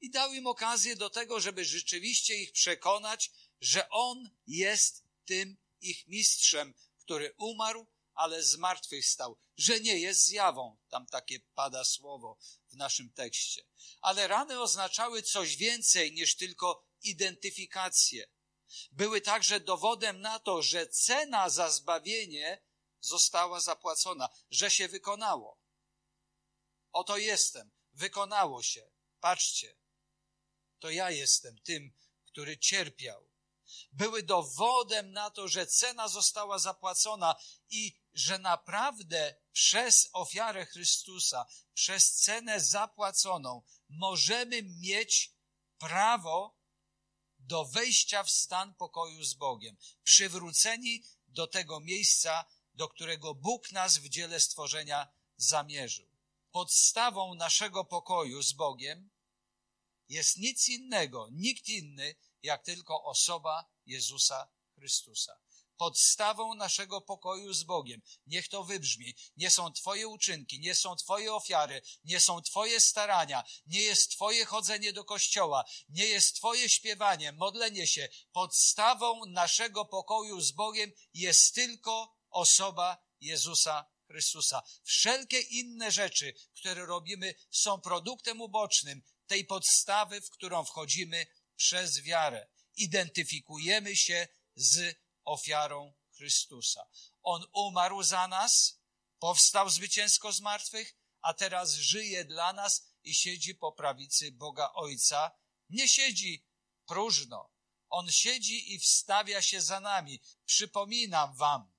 i 0.00 0.10
dał 0.10 0.32
im 0.32 0.46
okazję 0.46 0.96
do 0.96 1.10
tego, 1.10 1.40
żeby 1.40 1.64
rzeczywiście 1.64 2.36
ich 2.36 2.52
przekonać, 2.52 3.30
że 3.60 3.88
On 3.88 4.30
jest 4.46 5.04
tym 5.24 5.61
ich 5.82 6.06
mistrzem, 6.06 6.74
który 6.98 7.34
umarł, 7.36 7.86
ale 8.14 8.42
zmartwychwstał, 8.42 9.38
że 9.56 9.80
nie 9.80 9.98
jest 9.98 10.24
zjawą. 10.24 10.78
Tam 10.88 11.06
takie 11.06 11.40
pada 11.40 11.84
słowo 11.84 12.38
w 12.68 12.76
naszym 12.76 13.12
tekście. 13.12 13.64
Ale 14.00 14.28
rany 14.28 14.60
oznaczały 14.60 15.22
coś 15.22 15.56
więcej 15.56 16.12
niż 16.12 16.36
tylko 16.36 16.86
identyfikację. 17.02 18.26
Były 18.92 19.20
także 19.20 19.60
dowodem 19.60 20.20
na 20.20 20.38
to, 20.38 20.62
że 20.62 20.86
cena 20.86 21.50
za 21.50 21.70
zbawienie 21.70 22.62
została 23.00 23.60
zapłacona, 23.60 24.28
że 24.50 24.70
się 24.70 24.88
wykonało. 24.88 25.60
Oto 26.92 27.16
jestem, 27.16 27.70
wykonało 27.92 28.62
się. 28.62 28.90
Patrzcie, 29.20 29.76
to 30.78 30.90
ja 30.90 31.10
jestem 31.10 31.58
tym, 31.60 31.92
który 32.24 32.58
cierpiał 32.58 33.31
były 33.92 34.22
dowodem 34.22 35.12
na 35.12 35.30
to, 35.30 35.48
że 35.48 35.66
cena 35.66 36.08
została 36.08 36.58
zapłacona 36.58 37.34
i 37.70 37.96
że 38.14 38.38
naprawdę 38.38 39.34
przez 39.52 40.08
ofiarę 40.12 40.66
Chrystusa, 40.66 41.46
przez 41.74 42.12
cenę 42.14 42.60
zapłaconą, 42.60 43.62
możemy 43.88 44.62
mieć 44.62 45.32
prawo 45.78 46.62
do 47.38 47.64
wejścia 47.64 48.22
w 48.22 48.30
stan 48.30 48.74
pokoju 48.74 49.24
z 49.24 49.34
Bogiem, 49.34 49.76
przywróceni 50.02 51.04
do 51.26 51.46
tego 51.46 51.80
miejsca, 51.80 52.44
do 52.74 52.88
którego 52.88 53.34
Bóg 53.34 53.72
nas 53.72 53.98
w 53.98 54.08
dziele 54.08 54.40
stworzenia 54.40 55.12
zamierzył. 55.36 56.08
Podstawą 56.50 57.34
naszego 57.34 57.84
pokoju 57.84 58.42
z 58.42 58.52
Bogiem 58.52 59.10
jest 60.12 60.36
nic 60.36 60.68
innego, 60.68 61.28
nikt 61.32 61.68
inny, 61.68 62.14
jak 62.42 62.64
tylko 62.64 63.04
osoba 63.04 63.64
Jezusa 63.86 64.48
Chrystusa. 64.74 65.38
Podstawą 65.76 66.54
naszego 66.54 67.00
pokoju 67.00 67.52
z 67.52 67.62
Bogiem, 67.62 68.02
niech 68.26 68.48
to 68.48 68.64
wybrzmi, 68.64 69.14
nie 69.36 69.50
są 69.50 69.72
Twoje 69.72 70.08
uczynki, 70.08 70.60
nie 70.60 70.74
są 70.74 70.96
Twoje 70.96 71.34
ofiary, 71.34 71.82
nie 72.04 72.20
są 72.20 72.42
Twoje 72.42 72.80
starania, 72.80 73.44
nie 73.66 73.80
jest 73.80 74.10
Twoje 74.10 74.44
chodzenie 74.44 74.92
do 74.92 75.04
kościoła, 75.04 75.64
nie 75.88 76.04
jest 76.04 76.36
Twoje 76.36 76.68
śpiewanie, 76.68 77.32
modlenie 77.32 77.86
się. 77.86 78.08
Podstawą 78.32 79.26
naszego 79.26 79.84
pokoju 79.84 80.40
z 80.40 80.52
Bogiem 80.52 80.92
jest 81.14 81.54
tylko 81.54 82.16
osoba 82.30 82.98
Jezusa 83.20 83.92
Chrystusa. 84.06 84.62
Wszelkie 84.82 85.40
inne 85.40 85.90
rzeczy, 85.90 86.34
które 86.54 86.86
robimy, 86.86 87.34
są 87.50 87.80
produktem 87.80 88.40
ubocznym 88.40 89.02
tej 89.32 89.44
podstawy, 89.44 90.20
w 90.20 90.30
którą 90.30 90.64
wchodzimy 90.64 91.26
przez 91.56 92.00
wiarę. 92.00 92.48
Identyfikujemy 92.76 93.96
się 93.96 94.28
z 94.54 94.96
ofiarą 95.24 95.94
Chrystusa. 96.16 96.86
On 97.22 97.44
umarł 97.52 98.02
za 98.02 98.28
nas, 98.28 98.80
powstał 99.18 99.70
zwycięsko 99.70 100.32
z 100.32 100.40
martwych, 100.40 100.96
a 101.20 101.34
teraz 101.34 101.74
żyje 101.74 102.24
dla 102.24 102.52
nas 102.52 102.82
i 103.04 103.14
siedzi 103.14 103.54
po 103.54 103.72
prawicy 103.72 104.32
Boga 104.32 104.72
Ojca. 104.72 105.30
Nie 105.70 105.88
siedzi 105.88 106.46
próżno. 106.86 107.50
On 107.88 108.10
siedzi 108.10 108.74
i 108.74 108.78
wstawia 108.78 109.42
się 109.42 109.60
za 109.60 109.80
nami. 109.80 110.20
Przypominam 110.44 111.36
wam, 111.36 111.72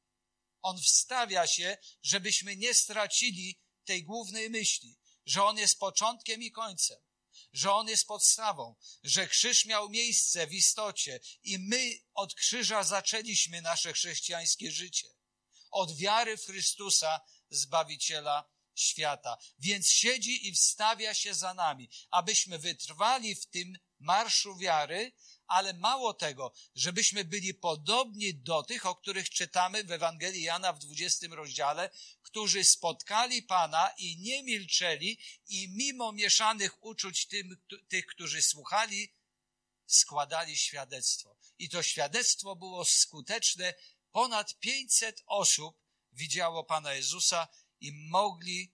on 0.62 0.82
wstawia 0.82 1.48
się, 1.48 1.78
żebyśmy 2.02 2.56
nie 2.56 2.74
stracili 2.74 3.60
tej 3.86 4.04
głównej 4.04 4.50
myśli, 4.50 4.98
że 5.26 5.44
on 5.44 5.58
jest 5.58 5.80
początkiem 5.80 6.42
i 6.42 6.52
końcem 6.52 7.13
że 7.54 7.72
On 7.74 7.88
jest 7.88 8.08
podstawą, 8.08 8.76
że 9.04 9.28
krzyż 9.28 9.66
miał 9.66 9.90
miejsce 9.90 10.48
w 10.48 10.54
istocie 10.54 11.20
i 11.44 11.60
my 11.60 12.00
od 12.14 12.36
krzyża 12.36 12.84
zaczęliśmy 12.84 13.62
nasze 13.62 13.94
chrześcijańskie 13.94 14.72
życie. 14.72 15.08
Od 15.72 15.96
wiary 15.98 16.38
w 16.38 16.46
Chrystusa, 16.46 17.22
Zbawiciela 17.50 18.54
świata. 18.76 19.38
Więc 19.60 19.90
siedzi 19.90 20.48
i 20.48 20.54
wstawia 20.54 21.14
się 21.14 21.34
za 21.34 21.54
nami, 21.54 21.90
abyśmy 22.10 22.60
wytrwali 22.60 23.36
w 23.36 23.46
tym 23.46 23.78
marszu 24.04 24.58
wiary, 24.58 25.12
ale 25.48 25.74
mało 25.74 26.14
tego, 26.14 26.54
żebyśmy 26.76 27.26
byli 27.26 27.54
podobni 27.54 28.36
do 28.36 28.64
tych, 28.64 28.86
o 28.86 28.96
których 28.96 29.30
czytamy 29.30 29.84
w 29.84 29.92
Ewangelii 29.92 30.44
Jana 30.44 30.74
w 30.74 30.80
20 30.80 31.28
rozdziale, 31.32 31.90
którzy 32.22 32.64
spotkali 32.64 33.44
Pana 33.44 33.94
i 33.98 34.18
nie 34.18 34.44
milczeli 34.44 35.20
i 35.48 35.70
mimo 35.70 36.12
mieszanych 36.12 36.84
uczuć 36.84 37.28
tym, 37.28 37.58
tych, 37.88 38.06
którzy 38.06 38.42
słuchali, 38.42 39.14
składali 39.86 40.58
świadectwo. 40.58 41.38
I 41.60 41.70
to 41.70 41.84
świadectwo 41.84 42.56
było 42.56 42.86
skuteczne. 42.86 43.74
Ponad 44.12 44.60
500 44.60 45.24
osób 45.26 45.78
widziało 46.12 46.64
Pana 46.64 46.94
Jezusa 46.94 47.48
i 47.80 47.92
mogli 48.10 48.74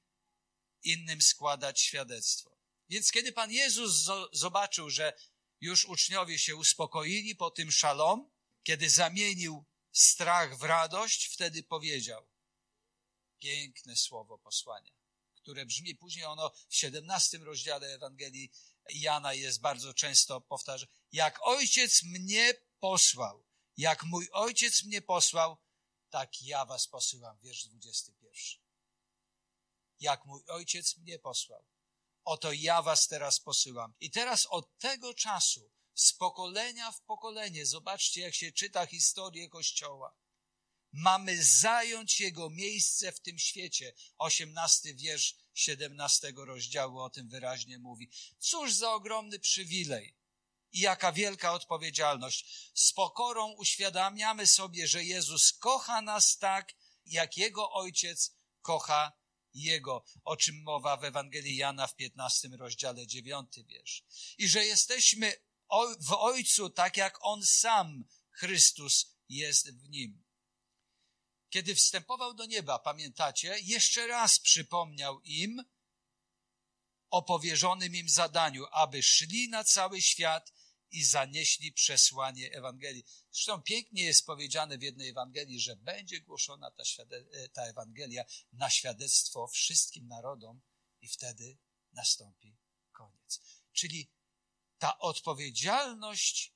innym 0.84 1.22
składać 1.22 1.82
świadectwo. 1.82 2.59
Więc 2.90 3.12
kiedy 3.12 3.32
Pan 3.32 3.52
Jezus 3.52 4.08
zobaczył, 4.32 4.90
że 4.90 5.14
już 5.62 5.86
uczniowie 5.86 6.40
się 6.40 6.56
uspokoili 6.56 7.36
po 7.36 7.52
tym 7.52 7.72
szalom, 7.72 8.32
kiedy 8.64 8.90
zamienił 8.90 9.66
strach 9.92 10.58
w 10.58 10.64
radość, 10.64 11.26
wtedy 11.26 11.64
powiedział, 11.64 12.28
piękne 13.40 13.96
słowo 13.96 14.38
posłania, 14.38 14.92
które 15.36 15.66
brzmi 15.66 15.96
później 15.96 16.26
ono 16.26 16.52
w 16.70 16.76
17 16.76 17.38
rozdziale 17.38 17.88
Ewangelii 17.88 18.52
Jana 18.90 19.34
jest 19.34 19.62
bardzo 19.62 19.94
często 19.94 20.42
powtarza, 20.42 20.88
jak 21.12 21.40
ojciec 21.42 22.04
mnie 22.04 22.54
posłał, 22.80 23.46
jak 23.78 24.04
mój 24.04 24.30
ojciec 24.32 24.84
mnie 24.84 25.02
posłał, 25.02 25.58
tak 26.10 26.42
ja 26.42 26.66
was 26.66 26.88
posyłam, 26.88 27.40
wiersz 27.40 27.66
21. 27.66 28.34
jak 30.00 30.26
mój 30.26 30.44
ojciec 30.48 30.98
mnie 30.98 31.20
posłał. 31.20 31.66
Oto 32.24 32.52
ja 32.54 32.82
was 32.82 33.08
teraz 33.08 33.40
posyłam. 33.40 33.94
I 34.00 34.12
teraz 34.12 34.46
od 34.46 34.78
tego 34.78 35.14
czasu, 35.14 35.72
z 35.94 36.14
pokolenia 36.14 36.92
w 36.92 37.02
pokolenie, 37.02 37.66
zobaczcie, 37.66 38.22
jak 38.22 38.36
się 38.36 38.52
czyta 38.52 38.86
historię 38.86 39.50
Kościoła. 39.50 40.16
Mamy 40.92 41.44
zająć 41.44 42.20
Jego 42.20 42.50
miejsce 42.50 43.12
w 43.12 43.20
tym 43.20 43.40
świecie. 43.40 43.94
Osiemnasty 44.18 44.96
wiersz 44.96 45.36
siedemnastego 45.54 46.46
rozdziału 46.46 47.00
o 47.00 47.10
tym 47.10 47.30
wyraźnie 47.30 47.80
mówi. 47.80 48.10
Cóż 48.40 48.74
za 48.74 48.94
ogromny 48.94 49.40
przywilej 49.40 50.18
i 50.72 50.80
jaka 50.80 51.12
wielka 51.12 51.54
odpowiedzialność. 51.54 52.72
Z 52.74 52.94
pokorą 52.94 53.52
uświadamiamy 53.52 54.48
sobie, 54.48 54.88
że 54.88 55.04
Jezus 55.04 55.54
kocha 55.54 56.02
nas 56.02 56.38
tak, 56.38 56.74
jak 57.06 57.38
Jego 57.38 57.72
Ojciec 57.72 58.36
kocha 58.62 59.19
Jego, 59.54 60.04
o 60.24 60.38
czym 60.38 60.64
mowa 60.64 60.98
w 60.98 61.04
Ewangelii 61.04 61.56
Jana 61.56 61.88
w 61.88 61.96
15 61.96 62.48
rozdziale 62.48 63.08
9 63.08 63.50
wiersz. 63.68 64.04
I 64.38 64.50
że 64.50 64.66
jesteśmy 64.66 65.34
w 66.00 66.12
Ojcu 66.12 66.70
tak, 66.70 66.98
jak 66.98 67.18
On 67.22 67.46
sam, 67.46 68.06
Chrystus, 68.32 69.16
jest 69.30 69.72
w 69.72 69.90
Nim. 69.90 70.24
Kiedy 71.50 71.76
wstępował 71.76 72.34
do 72.34 72.46
nieba, 72.46 72.80
pamiętacie, 72.80 73.60
jeszcze 73.60 74.08
raz 74.08 74.40
przypomniał 74.40 75.22
im 75.22 75.64
o 77.10 77.22
powierzonym 77.22 77.96
im 77.96 78.10
zadaniu, 78.10 78.66
aby 78.72 79.04
szli 79.04 79.50
na 79.50 79.64
cały 79.64 80.02
świat 80.02 80.54
i 80.92 81.04
zanieśli 81.06 81.72
przesłanie 81.72 82.52
Ewangelii. 82.52 83.06
Zresztą 83.32 83.62
pięknie 83.62 84.04
jest 84.04 84.26
powiedziane 84.26 84.78
w 84.78 84.82
jednej 84.82 85.10
Ewangelii, 85.10 85.60
że 85.60 85.76
będzie 85.76 86.22
głoszona 86.22 86.72
ta, 86.72 86.84
e, 87.32 87.50
ta 87.50 87.64
Ewangelia 87.64 88.24
na 88.54 88.70
świadectwo 88.70 89.48
wszystkim 89.48 90.08
narodom 90.08 90.62
i 91.02 91.08
wtedy 91.08 91.58
nastąpi 91.92 92.58
koniec. 92.92 93.42
Czyli 93.74 94.12
ta 94.78 95.00
odpowiedzialność 95.00 96.54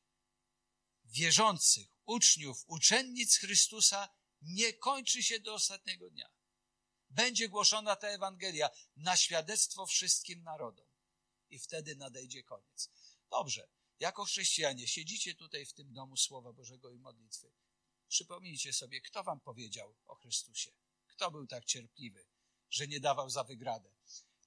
wierzących, 1.05 1.87
uczniów, 2.05 2.63
uczennic 2.67 3.37
Chrystusa 3.37 4.09
nie 4.41 4.73
kończy 4.73 5.23
się 5.23 5.39
do 5.39 5.53
ostatniego 5.53 6.09
dnia. 6.09 6.29
Będzie 7.09 7.49
głoszona 7.49 7.95
ta 7.95 8.07
Ewangelia 8.07 8.69
na 8.95 9.17
świadectwo 9.17 9.85
wszystkim 9.85 10.43
narodom. 10.43 10.87
I 11.49 11.59
wtedy 11.59 11.95
nadejdzie 11.95 12.43
koniec. 12.43 12.89
Dobrze, 13.29 13.69
jako 13.99 14.25
chrześcijanie 14.25 14.87
siedzicie 14.87 15.35
tutaj 15.35 15.65
w 15.65 15.73
tym 15.73 15.93
domu 15.93 16.17
Słowa 16.17 16.53
Bożego 16.53 16.91
i 16.91 16.99
modlitwy. 16.99 17.51
Przypomnijcie 18.07 18.73
sobie, 18.73 19.01
kto 19.01 19.23
wam 19.23 19.39
powiedział 19.39 19.95
o 20.05 20.15
Chrystusie. 20.15 20.71
Kto 21.07 21.31
był 21.31 21.47
tak 21.47 21.65
cierpliwy, 21.65 22.25
że 22.69 22.87
nie 22.87 22.99
dawał 22.99 23.29
za 23.29 23.43
wygradę. 23.43 23.89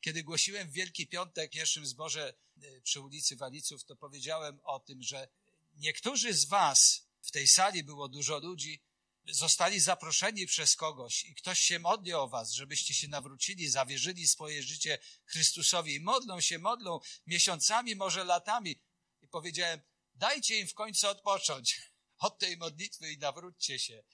Kiedy 0.00 0.22
głosiłem 0.22 0.68
w 0.68 0.72
Wielki 0.72 1.06
Piątek 1.06 1.50
pierwszym 1.50 1.86
zborze 1.86 2.34
e, 2.62 2.80
przy 2.80 3.00
ulicy 3.00 3.36
Waliców, 3.36 3.84
to 3.84 3.96
powiedziałem 3.96 4.60
o 4.64 4.80
tym, 4.80 5.02
że 5.02 5.28
niektórzy 5.74 6.34
z 6.34 6.44
was, 6.44 7.06
w 7.22 7.30
tej 7.30 7.48
sali 7.48 7.84
było 7.84 8.08
dużo 8.08 8.38
ludzi, 8.38 8.82
zostali 9.28 9.80
zaproszeni 9.80 10.46
przez 10.46 10.76
kogoś 10.76 11.24
i 11.24 11.34
ktoś 11.34 11.58
się 11.60 11.78
modli 11.78 12.12
o 12.12 12.28
was, 12.28 12.52
żebyście 12.52 12.94
się 12.94 13.08
nawrócili, 13.08 13.68
zawierzyli 13.68 14.28
swoje 14.28 14.62
życie 14.62 14.98
Chrystusowi 15.24 15.94
i 15.94 16.00
modlą 16.00 16.40
się, 16.40 16.58
modlą 16.58 17.00
miesiącami, 17.26 17.96
może 17.96 18.24
latami. 18.24 18.80
I 19.26 19.28
powiedziałem, 19.28 19.80
dajcie 20.14 20.59
im 20.59 20.68
w 20.68 20.75
końcu 20.75 21.09
odpocząć 21.09 21.80
od 22.26 22.38
tej 22.38 22.56
modlitwy 22.56 23.12
i 23.12 23.18
nawróćcie 23.18 23.78
się. 23.78 24.04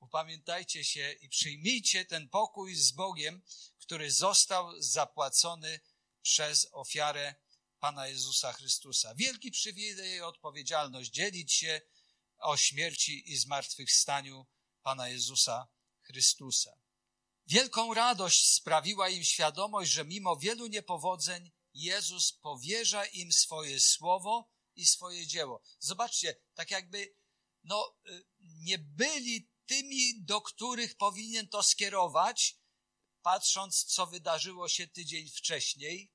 Upamiętajcie 0.00 0.84
się 0.84 1.12
i 1.12 1.28
przyjmijcie 1.28 2.04
ten 2.04 2.28
pokój 2.28 2.74
z 2.74 2.92
Bogiem, 2.92 3.42
który 3.80 4.10
został 4.10 4.82
zapłacony 4.82 5.80
przez 6.22 6.68
ofiarę 6.72 7.34
Pana 7.78 8.06
Jezusa 8.06 8.52
Chrystusa. 8.52 9.14
Wielki 9.14 9.50
przywilej 9.50 10.16
i 10.16 10.20
odpowiedzialność 10.20 11.10
dzielić 11.10 11.52
się 11.52 11.80
o 12.38 12.56
śmierci 12.56 13.32
i 13.32 13.36
zmartwychwstaniu 13.36 14.46
Pana 14.82 15.08
Jezusa 15.08 15.68
Chrystusa. 16.00 16.72
Wielką 17.46 17.94
radość 17.94 18.48
sprawiła 18.48 19.08
im 19.08 19.24
świadomość, 19.24 19.90
że 19.90 20.04
mimo 20.04 20.36
wielu 20.36 20.66
niepowodzeń 20.66 21.50
Jezus 21.74 22.32
powierza 22.32 23.04
im 23.04 23.32
swoje 23.32 23.80
słowo 23.80 24.52
i 24.76 24.86
swoje 24.86 25.26
dzieło. 25.26 25.62
Zobaczcie, 25.78 26.36
tak 26.54 26.70
jakby 26.70 27.14
no, 27.64 27.96
y, 28.08 28.24
nie 28.40 28.78
byli 28.78 29.48
tymi, 29.66 30.24
do 30.24 30.40
których 30.40 30.96
powinien 30.96 31.48
to 31.48 31.62
skierować, 31.62 32.56
patrząc, 33.22 33.84
co 33.84 34.06
wydarzyło 34.06 34.68
się 34.68 34.86
tydzień 34.88 35.30
wcześniej, 35.30 36.12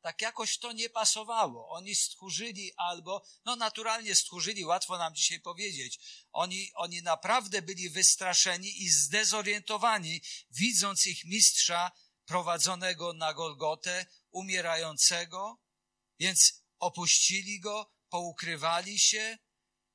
tak 0.00 0.20
jakoś 0.20 0.58
to 0.58 0.72
nie 0.72 0.90
pasowało. 0.90 1.68
Oni 1.68 1.94
stchórzyli 1.94 2.72
albo, 2.76 3.26
no 3.44 3.56
naturalnie 3.56 4.14
stchórzyli, 4.14 4.64
łatwo 4.64 4.98
nam 4.98 5.14
dzisiaj 5.14 5.40
powiedzieć. 5.40 5.98
Oni, 6.32 6.70
oni 6.74 7.02
naprawdę 7.02 7.62
byli 7.62 7.90
wystraszeni 7.90 8.82
i 8.82 8.88
zdezorientowani, 8.88 10.20
widząc 10.50 11.06
ich 11.06 11.24
mistrza 11.24 11.90
prowadzonego 12.24 13.12
na 13.12 13.34
Golgotę, 13.34 14.06
umierającego, 14.30 15.62
więc 16.18 16.62
opuścili 16.78 17.60
go, 17.60 17.95
poukrywali 18.08 18.98
się 18.98 19.38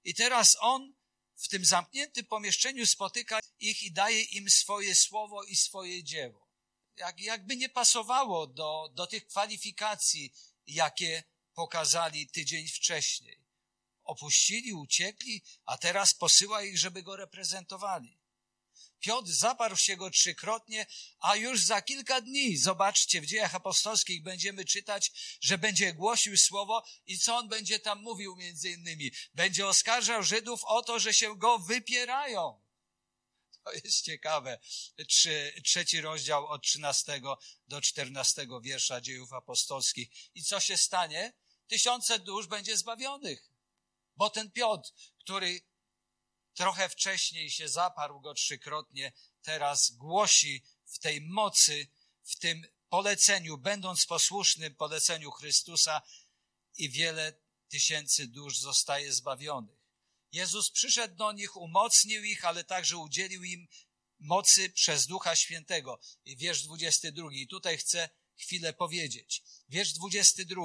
i 0.04 0.16
teraz 0.16 0.58
on 0.60 0.94
w 1.36 1.48
tym 1.48 1.66
zamkniętym 1.66 2.26
pomieszczeniu 2.26 2.86
spotyka 2.86 3.40
ich 3.60 3.84
i 3.84 3.92
daje 3.92 4.22
im 4.22 4.50
swoje 4.50 4.96
słowo 4.96 5.44
i 5.44 5.56
swoje 5.56 6.04
dzieło 6.04 6.52
jak, 7.02 7.20
jakby 7.20 7.56
nie 7.56 7.70
pasowało 7.70 8.48
do, 8.48 8.90
do 8.94 9.08
tych 9.08 9.28
kwalifikacji, 9.28 10.34
jakie 10.68 11.24
pokazali 11.54 12.28
tydzień 12.28 12.68
wcześniej. 12.68 13.42
Opuścili, 14.04 14.74
uciekli, 14.74 15.44
a 15.66 15.78
teraz 15.78 16.14
posyła 16.14 16.64
ich, 16.64 16.78
żeby 16.78 17.04
go 17.04 17.16
reprezentowali. 17.16 18.21
Piotr 19.02 19.30
zaparł 19.30 19.76
się 19.76 19.98
go 19.98 20.10
trzykrotnie, 20.10 20.86
a 21.20 21.36
już 21.36 21.62
za 21.64 21.82
kilka 21.82 22.22
dni, 22.22 22.58
zobaczcie, 22.58 23.22
w 23.22 23.26
dziejach 23.26 23.56
apostolskich 23.56 24.24
będziemy 24.24 24.66
czytać, 24.66 25.12
że 25.42 25.58
będzie 25.58 25.94
głosił 25.94 26.38
słowo 26.38 26.84
i 27.06 27.20
co 27.20 27.38
on 27.38 27.48
będzie 27.48 27.80
tam 27.80 28.02
mówił 28.02 28.36
między 28.36 28.70
innymi? 28.70 29.12
Będzie 29.34 29.68
oskarżał 29.68 30.24
Żydów 30.24 30.64
o 30.64 30.82
to, 30.82 31.00
że 31.00 31.14
się 31.14 31.38
go 31.38 31.60
wypierają. 31.60 32.62
To 33.64 33.74
jest 33.74 34.02
ciekawe. 34.02 34.60
Trzy, 35.08 35.62
trzeci 35.64 36.02
rozdział 36.02 36.48
od 36.48 36.64
13 36.64 37.22
do 37.68 37.82
14 37.82 38.48
wiersza 38.62 39.02
dziejów 39.02 39.34
apostolskich. 39.34 40.10
I 40.36 40.44
co 40.44 40.60
się 40.60 40.78
stanie? 40.78 41.34
Tysiące 41.68 42.20
dusz 42.20 42.48
będzie 42.48 42.78
zbawionych. 42.78 43.52
Bo 44.16 44.30
ten 44.30 44.52
Piotr, 44.52 44.90
który 45.20 45.62
trochę 46.62 46.90
wcześniej 46.90 47.52
się 47.52 47.70
zaparł 47.70 48.22
go 48.22 48.34
trzykrotnie, 48.34 49.12
teraz 49.42 49.92
głosi 49.92 50.64
w 50.86 51.00
tej 51.00 51.22
mocy, 51.22 51.88
w 52.24 52.36
tym 52.36 52.68
poleceniu, 52.90 53.58
będąc 53.58 54.06
posłusznym 54.06 54.76
poleceniu 54.76 55.32
Chrystusa 55.32 56.02
i 56.78 56.90
wiele 56.90 57.34
tysięcy 57.68 58.28
dusz 58.28 58.58
zostaje 58.58 59.14
zbawionych. 59.14 59.80
Jezus 60.32 60.72
przyszedł 60.72 61.16
do 61.16 61.32
nich, 61.32 61.58
umocnił 61.58 62.24
ich, 62.24 62.46
ale 62.46 62.64
także 62.64 62.98
udzielił 62.98 63.44
im 63.44 63.68
mocy 64.20 64.70
przez 64.70 65.08
Ducha 65.08 65.36
Świętego. 65.36 66.00
I 66.26 66.38
wiersz 66.38 66.64
22. 66.64 67.28
I 67.32 67.48
tutaj 67.48 67.78
chcę 67.78 68.10
chwilę 68.38 68.74
powiedzieć. 68.74 69.44
Wiersz 69.70 69.94
22. 69.94 70.62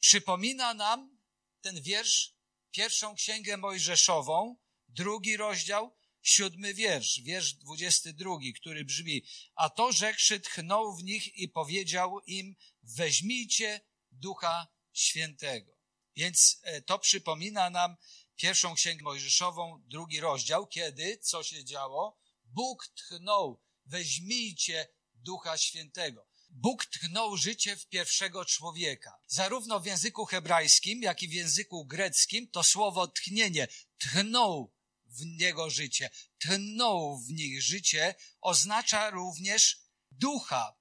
Przypomina 0.00 0.74
nam 0.74 1.18
ten 1.60 1.82
wiersz 1.82 2.34
pierwszą 2.70 3.14
księgę 3.14 3.56
Mojżeszową, 3.56 4.56
drugi 4.88 5.36
rozdział, 5.36 5.96
siódmy 6.22 6.74
wiersz, 6.74 7.20
wiersz 7.20 7.52
22, 7.52 8.30
który 8.56 8.84
brzmi, 8.84 9.24
a 9.54 9.70
to 9.70 9.92
rzekszy 9.92 10.40
tchnął 10.40 10.96
w 10.96 11.04
nich 11.04 11.36
i 11.36 11.48
powiedział 11.48 12.20
im, 12.26 12.56
weźmijcie 12.82 13.80
Ducha 14.10 14.68
Świętego. 14.92 15.78
Więc 16.16 16.60
e, 16.62 16.82
to 16.82 16.98
przypomina 16.98 17.70
nam 17.70 17.96
pierwszą 18.36 18.74
księgę 18.74 19.04
Mojżeszową, 19.04 19.82
drugi 19.86 20.20
rozdział, 20.20 20.66
kiedy, 20.66 21.18
co 21.18 21.42
się 21.42 21.64
działo? 21.64 22.18
Bóg 22.44 22.86
tchnął, 22.94 23.62
weźmijcie 23.86 24.88
Ducha 25.14 25.58
Świętego. 25.58 26.28
Bóg 26.50 26.86
tchnął 26.86 27.36
życie 27.36 27.76
w 27.76 27.86
pierwszego 27.86 28.44
człowieka. 28.44 29.18
Zarówno 29.26 29.80
w 29.80 29.86
języku 29.86 30.24
hebrajskim, 30.24 31.02
jak 31.02 31.22
i 31.22 31.28
w 31.28 31.32
języku 31.32 31.84
greckim 31.86 32.50
to 32.50 32.62
słowo 32.62 33.08
tchnienie, 33.08 33.68
tchnął 33.98 34.74
w 35.18 35.26
niego 35.26 35.70
życie, 35.70 36.10
tchnął 36.38 37.18
w 37.18 37.30
nich 37.30 37.62
życie, 37.62 38.14
oznacza 38.40 39.10
również 39.10 39.80
ducha, 40.10 40.76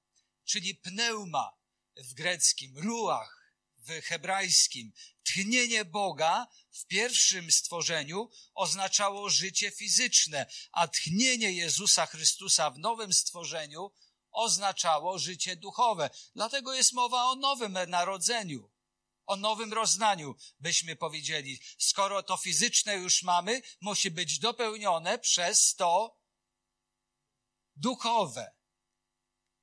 czyli 0.45 0.75
pneuma 0.75 1.57
w 1.97 2.13
greckim, 2.13 2.77
ruach 2.77 3.37
w 3.77 4.01
hebrajskim. 4.01 4.93
Tchnienie 5.23 5.85
Boga 5.85 6.47
w 6.71 6.85
pierwszym 6.85 7.51
stworzeniu 7.51 8.29
oznaczało 8.53 9.29
życie 9.29 9.71
fizyczne, 9.71 10.45
a 10.71 10.87
tchnienie 10.87 11.51
Jezusa 11.51 12.05
Chrystusa 12.05 12.71
w 12.71 12.79
nowym 12.79 13.13
stworzeniu 13.13 13.91
oznaczało 14.31 15.19
życie 15.19 15.55
duchowe. 15.55 16.09
Dlatego 16.35 16.73
jest 16.73 16.93
mowa 16.93 17.25
o 17.25 17.35
nowym 17.35 17.77
narodzeniu, 17.87 18.69
o 19.27 19.35
nowym 19.35 19.73
roznaniu, 19.73 20.35
byśmy 20.59 20.95
powiedzieli. 20.95 21.59
Skoro 21.77 22.23
to 22.23 22.37
fizyczne 22.37 22.95
już 22.95 23.23
mamy, 23.23 23.61
musi 23.81 24.11
być 24.11 24.39
dopełnione 24.39 25.19
przez 25.19 25.75
to 25.75 26.19
duchowe, 27.75 28.51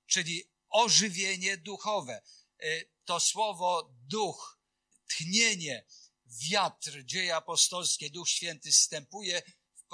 czyli 0.07 0.51
ożywienie 0.69 1.57
duchowe. 1.57 2.23
Y, 2.63 2.91
to 3.05 3.21
słowo 3.21 3.95
duch, 4.09 4.61
tchnienie, 5.09 5.87
wiatr, 6.27 7.05
dzieje 7.05 7.37
apostolskie, 7.37 8.11
Duch 8.11 8.29
Święty 8.29 8.73
wstępuje 8.73 9.43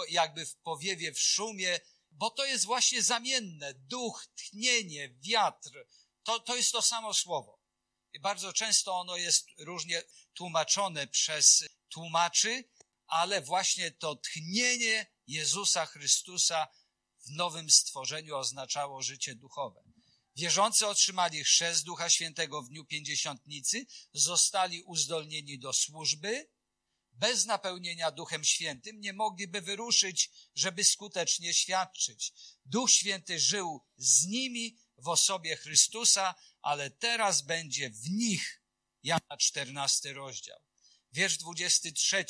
jakby 0.09 0.47
w 0.47 0.57
powiewie, 0.57 1.13
w 1.13 1.21
szumie, 1.21 1.81
bo 2.11 2.31
to 2.31 2.45
jest 2.45 2.65
właśnie 2.65 3.03
zamienne. 3.03 3.75
Duch, 3.75 4.27
tchnienie, 4.37 5.09
wiatr, 5.09 5.87
to, 6.23 6.41
to 6.41 6.57
jest 6.57 6.73
to 6.73 6.83
samo 6.83 7.15
słowo. 7.15 7.60
Bardzo 8.21 8.53
często 8.53 9.01
ono 9.01 9.17
jest 9.17 9.47
różnie 9.59 10.03
tłumaczone 10.35 11.07
przez 11.07 11.65
tłumaczy, 11.89 12.65
ale 13.07 13.41
właśnie 13.43 13.91
to 13.91 14.17
tchnienie 14.17 15.07
Jezusa 15.27 15.87
Chrystusa 15.87 16.69
w 17.27 17.31
nowym 17.31 17.71
stworzeniu 17.71 18.37
oznaczało 18.37 19.03
życie 19.03 19.35
duchowe. 19.35 19.83
Wierzący 20.37 20.87
otrzymali 20.87 21.45
chrzest 21.45 21.85
Ducha 21.85 22.11
Świętego 22.11 22.63
w 22.63 22.69
dniu 22.69 22.85
Pięćdziesiątnicy, 22.85 23.87
zostali 24.13 24.83
uzdolnieni 24.83 25.59
do 25.59 25.73
służby. 25.73 26.51
Bez 27.13 27.47
napełnienia 27.47 28.11
Duchem 28.11 28.45
Świętym 28.45 29.01
nie 29.01 29.13
mogliby 29.13 29.61
wyruszyć, 29.61 30.31
żeby 30.55 30.85
skutecznie 30.85 31.55
świadczyć. 31.55 32.33
Duch 32.65 32.91
Święty 32.91 33.41
żył 33.41 33.85
z 33.97 34.27
nimi 34.27 34.79
w 34.99 35.09
osobie 35.09 35.57
Chrystusa, 35.57 36.35
ale 36.63 36.91
teraz 36.91 37.43
będzie 37.43 37.91
w 37.91 38.11
nich. 38.11 38.63
Jana 39.03 39.37
14 39.39 40.13
rozdział. 40.13 40.61
Wiersz 41.13 41.37
23, 41.37 42.25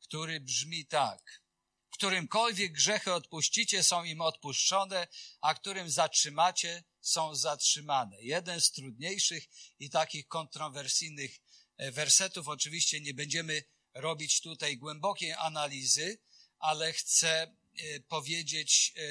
który 0.00 0.40
brzmi 0.40 0.86
tak. 0.86 1.42
Którymkolwiek 1.90 2.72
grzechy 2.72 3.14
odpuścicie, 3.14 3.84
są 3.84 4.04
im 4.04 4.20
odpuszczone, 4.20 5.08
a 5.40 5.54
którym 5.54 5.90
zatrzymacie, 5.90 6.84
są 7.00 7.34
zatrzymane. 7.34 8.22
Jeden 8.22 8.60
z 8.60 8.70
trudniejszych 8.70 9.44
i 9.78 9.90
takich 9.90 10.28
kontrowersyjnych 10.28 11.40
e, 11.76 11.90
wersetów. 11.90 12.48
Oczywiście 12.48 13.00
nie 13.00 13.14
będziemy 13.14 13.64
robić 13.94 14.40
tutaj 14.40 14.76
głębokiej 14.76 15.32
analizy, 15.32 16.18
ale 16.58 16.92
chcę 16.92 17.42
e, 17.42 18.00
powiedzieć 18.00 18.92
e, 18.96 19.02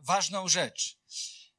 ważną 0.00 0.48
rzecz. 0.48 0.98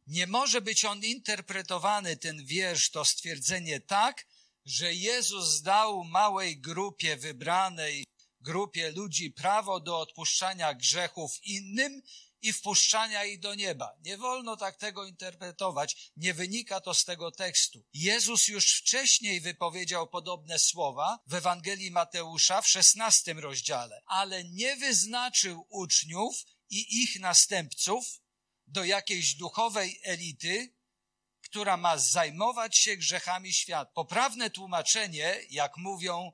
Nie 0.07 0.27
może 0.27 0.61
być 0.61 0.85
on 0.85 1.03
interpretowany, 1.03 2.17
ten 2.17 2.45
wiersz, 2.45 2.89
to 2.89 3.05
stwierdzenie 3.05 3.79
tak, 3.79 4.27
że 4.65 4.93
Jezus 4.93 5.61
dał 5.61 6.03
małej 6.03 6.59
grupie 6.59 7.17
wybranej, 7.17 8.05
grupie 8.41 8.91
ludzi 8.91 9.31
prawo 9.31 9.79
do 9.79 9.99
odpuszczania 9.99 10.73
grzechów 10.73 11.43
innym 11.43 12.01
i 12.41 12.53
wpuszczania 12.53 13.25
ich 13.25 13.39
do 13.39 13.55
nieba. 13.55 13.95
Nie 14.01 14.17
wolno 14.17 14.57
tak 14.57 14.77
tego 14.77 15.05
interpretować, 15.05 16.11
nie 16.17 16.33
wynika 16.33 16.81
to 16.81 16.93
z 16.93 17.05
tego 17.05 17.31
tekstu. 17.31 17.85
Jezus 17.93 18.47
już 18.47 18.73
wcześniej 18.73 19.41
wypowiedział 19.41 20.07
podobne 20.07 20.59
słowa 20.59 21.19
w 21.27 21.33
Ewangelii 21.33 21.91
Mateusza 21.91 22.61
w 22.61 22.67
szesnastym 22.67 23.39
rozdziale, 23.39 24.01
ale 24.05 24.43
nie 24.43 24.75
wyznaczył 24.75 25.65
uczniów 25.69 26.43
i 26.69 27.01
ich 27.03 27.19
następców 27.19 28.22
do 28.73 28.83
jakiejś 28.83 29.36
duchowej 29.36 29.99
elity, 30.03 30.73
która 31.41 31.77
ma 31.77 31.97
zajmować 31.97 32.77
się 32.77 32.97
grzechami 32.97 33.53
świata. 33.53 33.91
Poprawne 33.91 34.49
tłumaczenie, 34.49 35.39
jak 35.49 35.77
mówią 35.77 36.31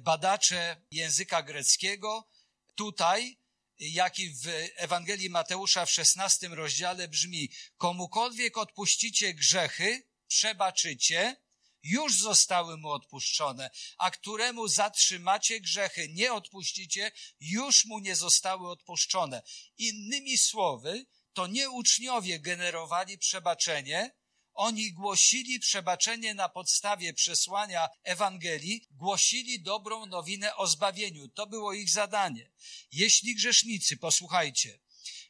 badacze 0.00 0.82
języka 0.90 1.42
greckiego, 1.42 2.28
tutaj 2.74 3.38
jak 3.78 4.18
i 4.18 4.30
w 4.30 4.46
Ewangelii 4.76 5.30
Mateusza 5.30 5.86
w 5.86 5.90
szesnastym 5.90 6.52
rozdziale 6.52 7.08
brzmi, 7.08 7.50
komukolwiek 7.76 8.58
odpuścicie 8.58 9.34
grzechy, 9.34 10.02
przebaczycie, 10.28 11.36
już 11.82 12.20
zostały 12.20 12.76
mu 12.76 12.88
odpuszczone, 12.88 13.70
a 13.98 14.10
któremu 14.10 14.68
zatrzymacie 14.68 15.60
grzechy, 15.60 16.08
nie 16.08 16.32
odpuścicie, 16.32 17.12
już 17.40 17.84
mu 17.84 17.98
nie 17.98 18.16
zostały 18.16 18.70
odpuszczone. 18.70 19.42
Innymi 19.78 20.38
słowy, 20.38 21.06
to 21.32 21.46
nie 21.46 21.70
uczniowie 21.70 22.40
generowali 22.40 23.18
przebaczenie, 23.18 24.14
oni 24.54 24.92
głosili 24.92 25.60
przebaczenie 25.60 26.34
na 26.34 26.48
podstawie 26.48 27.14
przesłania 27.14 27.88
Ewangelii, 28.02 28.86
głosili 28.90 29.62
dobrą 29.62 30.06
nowinę 30.06 30.56
o 30.56 30.66
zbawieniu. 30.66 31.28
To 31.28 31.46
było 31.46 31.72
ich 31.72 31.90
zadanie. 31.90 32.50
Jeśli 32.92 33.34
grzesznicy, 33.34 33.96
posłuchajcie, 33.96 34.78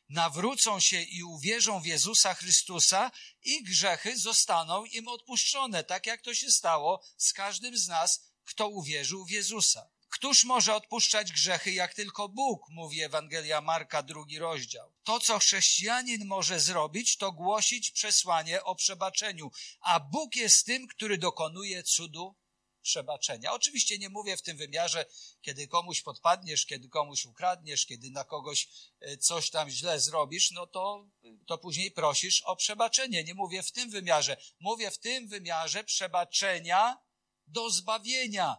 nawrócą 0.09 0.81
się 0.81 1.03
i 1.03 1.23
uwierzą 1.23 1.81
w 1.81 1.87
Jezusa 1.87 2.35
Chrystusa, 2.35 3.11
ich 3.43 3.62
grzechy 3.62 4.19
zostaną 4.19 4.85
im 4.85 5.09
odpuszczone, 5.09 5.85
tak 5.85 6.07
jak 6.07 6.23
to 6.23 6.35
się 6.35 6.51
stało 6.51 7.05
z 7.17 7.33
każdym 7.33 7.79
z 7.79 7.88
nas, 7.88 8.21
kto 8.45 8.69
uwierzył 8.69 9.25
w 9.25 9.31
Jezusa. 9.31 9.91
Któż 10.12 10.44
może 10.44 10.75
odpuszczać 10.75 11.33
grzechy, 11.33 11.72
jak 11.72 11.94
tylko 11.94 12.29
Bóg, 12.29 12.68
mówi 12.68 13.03
Ewangelia 13.03 13.61
Marka, 13.61 14.03
drugi 14.03 14.38
rozdział. 14.38 14.92
To, 15.05 15.20
co 15.20 15.38
chrześcijanin 15.38 16.27
może 16.27 16.61
zrobić, 16.61 17.16
to 17.16 17.33
głosić 17.33 17.90
przesłanie 17.90 18.64
o 18.64 18.75
przebaczeniu, 18.75 19.51
a 19.81 20.01
Bóg 20.01 20.37
jest 20.37 20.66
tym, 20.66 20.87
który 20.87 21.18
dokonuje 21.18 21.83
cudu 21.83 22.37
przebaczenia. 22.83 23.53
Oczywiście 23.53 23.98
nie 23.98 24.09
mówię 24.09 24.37
w 24.37 24.42
tym 24.42 24.57
wymiarze, 24.57 25.07
kiedy 25.40 25.68
komuś 25.68 26.03
podpadniesz, 26.03 26.66
kiedy 26.66 26.88
komuś 26.88 27.25
ukradniesz, 27.25 27.87
kiedy 27.87 28.11
na 28.11 28.25
kogoś 28.25 28.68
e, 29.01 29.16
coś 29.16 29.51
tam 29.51 29.70
źle 29.70 30.01
zrobisz, 30.01 30.51
no 30.51 30.66
to, 30.66 31.09
to 31.46 31.59
później 31.59 31.90
prosisz 31.90 32.42
o 32.42 32.57
przebaczenie. 32.57 33.25
Nie 33.25 33.35
mówię 33.35 33.62
w 33.62 33.72
tym 33.72 33.90
wymiarze. 33.90 34.37
Mówię 34.61 34.90
w 34.90 34.98
tym 34.98 35.29
wymiarze 35.29 35.85
przebaczenia 35.85 36.98
do 37.46 37.70
zbawienia. 37.70 38.57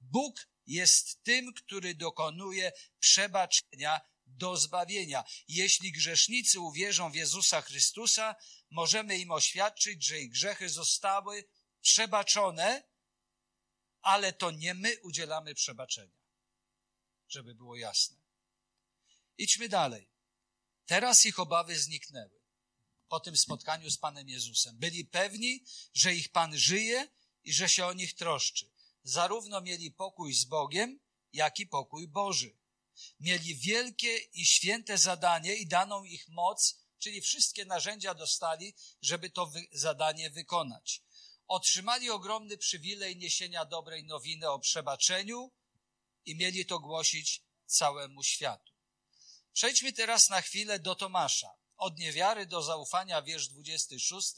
Bóg 0.00 0.53
jest 0.66 1.22
tym, 1.22 1.54
który 1.54 1.94
dokonuje 1.94 2.72
przebaczenia 2.98 4.00
do 4.26 4.56
zbawienia. 4.56 5.24
Jeśli 5.48 5.92
grzesznicy 5.92 6.60
uwierzą 6.60 7.10
w 7.10 7.14
Jezusa 7.14 7.62
Chrystusa, 7.62 8.34
możemy 8.70 9.18
im 9.18 9.30
oświadczyć, 9.30 10.04
że 10.04 10.20
ich 10.20 10.30
grzechy 10.30 10.68
zostały 10.68 11.44
przebaczone, 11.80 12.82
ale 14.00 14.32
to 14.32 14.50
nie 14.50 14.74
my 14.74 15.00
udzielamy 15.00 15.54
przebaczenia. 15.54 16.18
Żeby 17.28 17.54
było 17.54 17.76
jasne. 17.76 18.16
Idźmy 19.38 19.68
dalej. 19.68 20.10
Teraz 20.86 21.26
ich 21.26 21.38
obawy 21.38 21.78
zniknęły 21.78 22.40
po 23.08 23.20
tym 23.20 23.36
spotkaniu 23.36 23.90
z 23.90 23.98
Panem 23.98 24.28
Jezusem. 24.28 24.78
Byli 24.78 25.04
pewni, 25.04 25.64
że 25.94 26.14
ich 26.14 26.32
Pan 26.32 26.58
żyje 26.58 27.08
i 27.44 27.52
że 27.52 27.68
się 27.68 27.86
o 27.86 27.92
nich 27.92 28.14
troszczy 28.14 28.73
zarówno 29.04 29.60
mieli 29.60 29.92
pokój 29.92 30.34
z 30.34 30.44
Bogiem, 30.44 31.00
jak 31.32 31.58
i 31.58 31.66
pokój 31.66 32.08
Boży. 32.08 32.58
Mieli 33.20 33.54
wielkie 33.54 34.16
i 34.16 34.46
święte 34.46 34.98
zadanie 34.98 35.54
i 35.54 35.66
daną 35.66 36.04
ich 36.04 36.28
moc, 36.28 36.78
czyli 36.98 37.20
wszystkie 37.20 37.64
narzędzia 37.64 38.14
dostali, 38.14 38.74
żeby 39.02 39.30
to 39.30 39.46
wy 39.46 39.66
zadanie 39.72 40.30
wykonać. 40.30 41.02
Otrzymali 41.46 42.10
ogromny 42.10 42.58
przywilej 42.58 43.16
niesienia 43.16 43.64
dobrej 43.64 44.04
nowiny 44.04 44.50
o 44.50 44.58
przebaczeniu 44.58 45.52
i 46.24 46.36
mieli 46.36 46.66
to 46.66 46.78
głosić 46.78 47.42
całemu 47.66 48.22
światu. 48.22 48.72
Przejdźmy 49.52 49.92
teraz 49.92 50.30
na 50.30 50.40
chwilę 50.40 50.78
do 50.78 50.94
Tomasza. 50.94 51.54
Od 51.76 51.98
niewiary 51.98 52.46
do 52.46 52.62
zaufania, 52.62 53.22
wiersz 53.22 53.48
26 53.48 54.34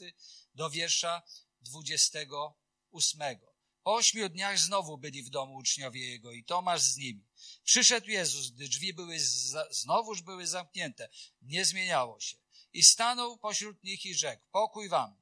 do 0.55 0.69
wiersza 0.69 1.21
28. 1.61 3.56
Po 3.87 3.95
ośmiu 3.95 4.29
dniach 4.29 4.59
znowu 4.59 4.97
byli 4.97 5.23
w 5.23 5.29
domu 5.29 5.55
uczniowie 5.55 6.09
Jego 6.09 6.31
i 6.31 6.43
Tomasz 6.43 6.81
z 6.81 6.97
nimi. 6.97 7.25
Przyszedł 7.63 8.09
Jezus, 8.09 8.49
gdy 8.49 8.67
drzwi 8.69 8.93
były 8.93 9.19
za, 9.19 9.67
znowuż 9.71 10.21
były 10.21 10.47
zamknięte. 10.47 11.09
Nie 11.41 11.65
zmieniało 11.65 12.19
się. 12.19 12.37
I 12.73 12.83
stanął 12.83 13.37
pośród 13.37 13.83
nich 13.83 14.05
i 14.05 14.15
rzekł, 14.15 14.43
pokój 14.51 14.89
wam. 14.89 15.15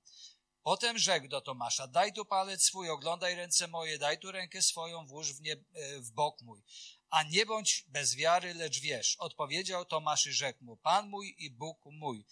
Potem 0.63 0.97
rzekł 0.97 1.27
do 1.27 1.41
Tomasza, 1.41 1.87
daj 1.87 2.13
tu 2.13 2.25
palec 2.25 2.63
swój, 2.63 2.89
oglądaj 2.89 3.35
ręce 3.35 3.67
moje, 3.67 3.97
daj 3.97 4.19
tu 4.19 4.31
rękę 4.31 4.61
swoją, 4.61 5.07
włóż 5.07 5.33
w, 5.33 5.41
nie, 5.41 5.53
e, 5.53 5.99
w 5.99 6.11
bok 6.11 6.41
mój. 6.41 6.63
A 7.09 7.23
nie 7.23 7.45
bądź 7.45 7.85
bez 7.87 8.15
wiary, 8.15 8.53
lecz 8.53 8.79
wiesz. 8.79 9.15
Odpowiedział 9.15 9.85
Tomasz 9.85 10.25
i 10.25 10.33
rzekł 10.33 10.63
mu, 10.63 10.77
Pan 10.77 11.09
mój 11.09 11.35
i 11.37 11.51
Bóg 11.51 11.85
mój 11.85 12.25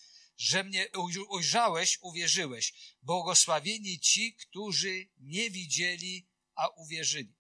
że 0.44 0.64
mnie 0.64 0.88
ujrzałeś, 1.30 2.00
uwierzyłeś. 2.02 2.74
Błogosławieni 3.02 4.00
ci, 4.00 4.36
którzy 4.36 5.10
nie 5.18 5.50
widzieli, 5.50 6.28
a 6.56 6.68
uwierzyli. 6.68 7.36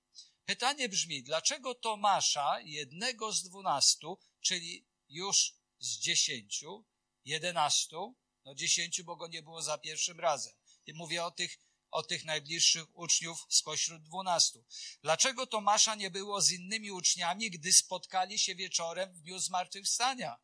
Pytanie 0.46 0.90
brzmi, 0.90 1.24
dlaczego 1.24 1.76
Tomasza, 1.76 2.62
jednego 2.62 3.32
z 3.32 3.44
dwunastu, 3.44 4.20
czyli 4.42 4.88
już 5.10 5.54
z 5.80 5.98
dziesięciu, 5.98 6.86
jedenastu, 7.26 8.16
No 8.46 8.56
dziesięciu, 8.56 9.04
bo 9.04 9.16
go 9.16 9.28
nie 9.28 9.44
było 9.44 9.62
za 9.62 9.78
pierwszym 9.78 10.20
razem. 10.20 10.54
I 10.86 10.94
mówię 10.94 11.26
o 11.26 11.32
tych, 11.32 11.60
o 11.92 12.04
tych 12.04 12.26
najbliższych 12.26 12.98
uczniów 12.98 13.46
spośród 13.50 14.04
dwunastu. 14.04 14.66
Dlaczego 15.02 15.48
Tomasza 15.48 15.96
nie 15.96 16.12
było 16.12 16.42
z 16.42 16.52
innymi 16.52 16.92
uczniami, 16.92 17.52
gdy 17.52 17.74
spotkali 17.74 18.40
się 18.40 18.56
wieczorem 18.56 19.14
w 19.14 19.22
dniu 19.22 19.40
zmartwychwstania? 19.40 20.38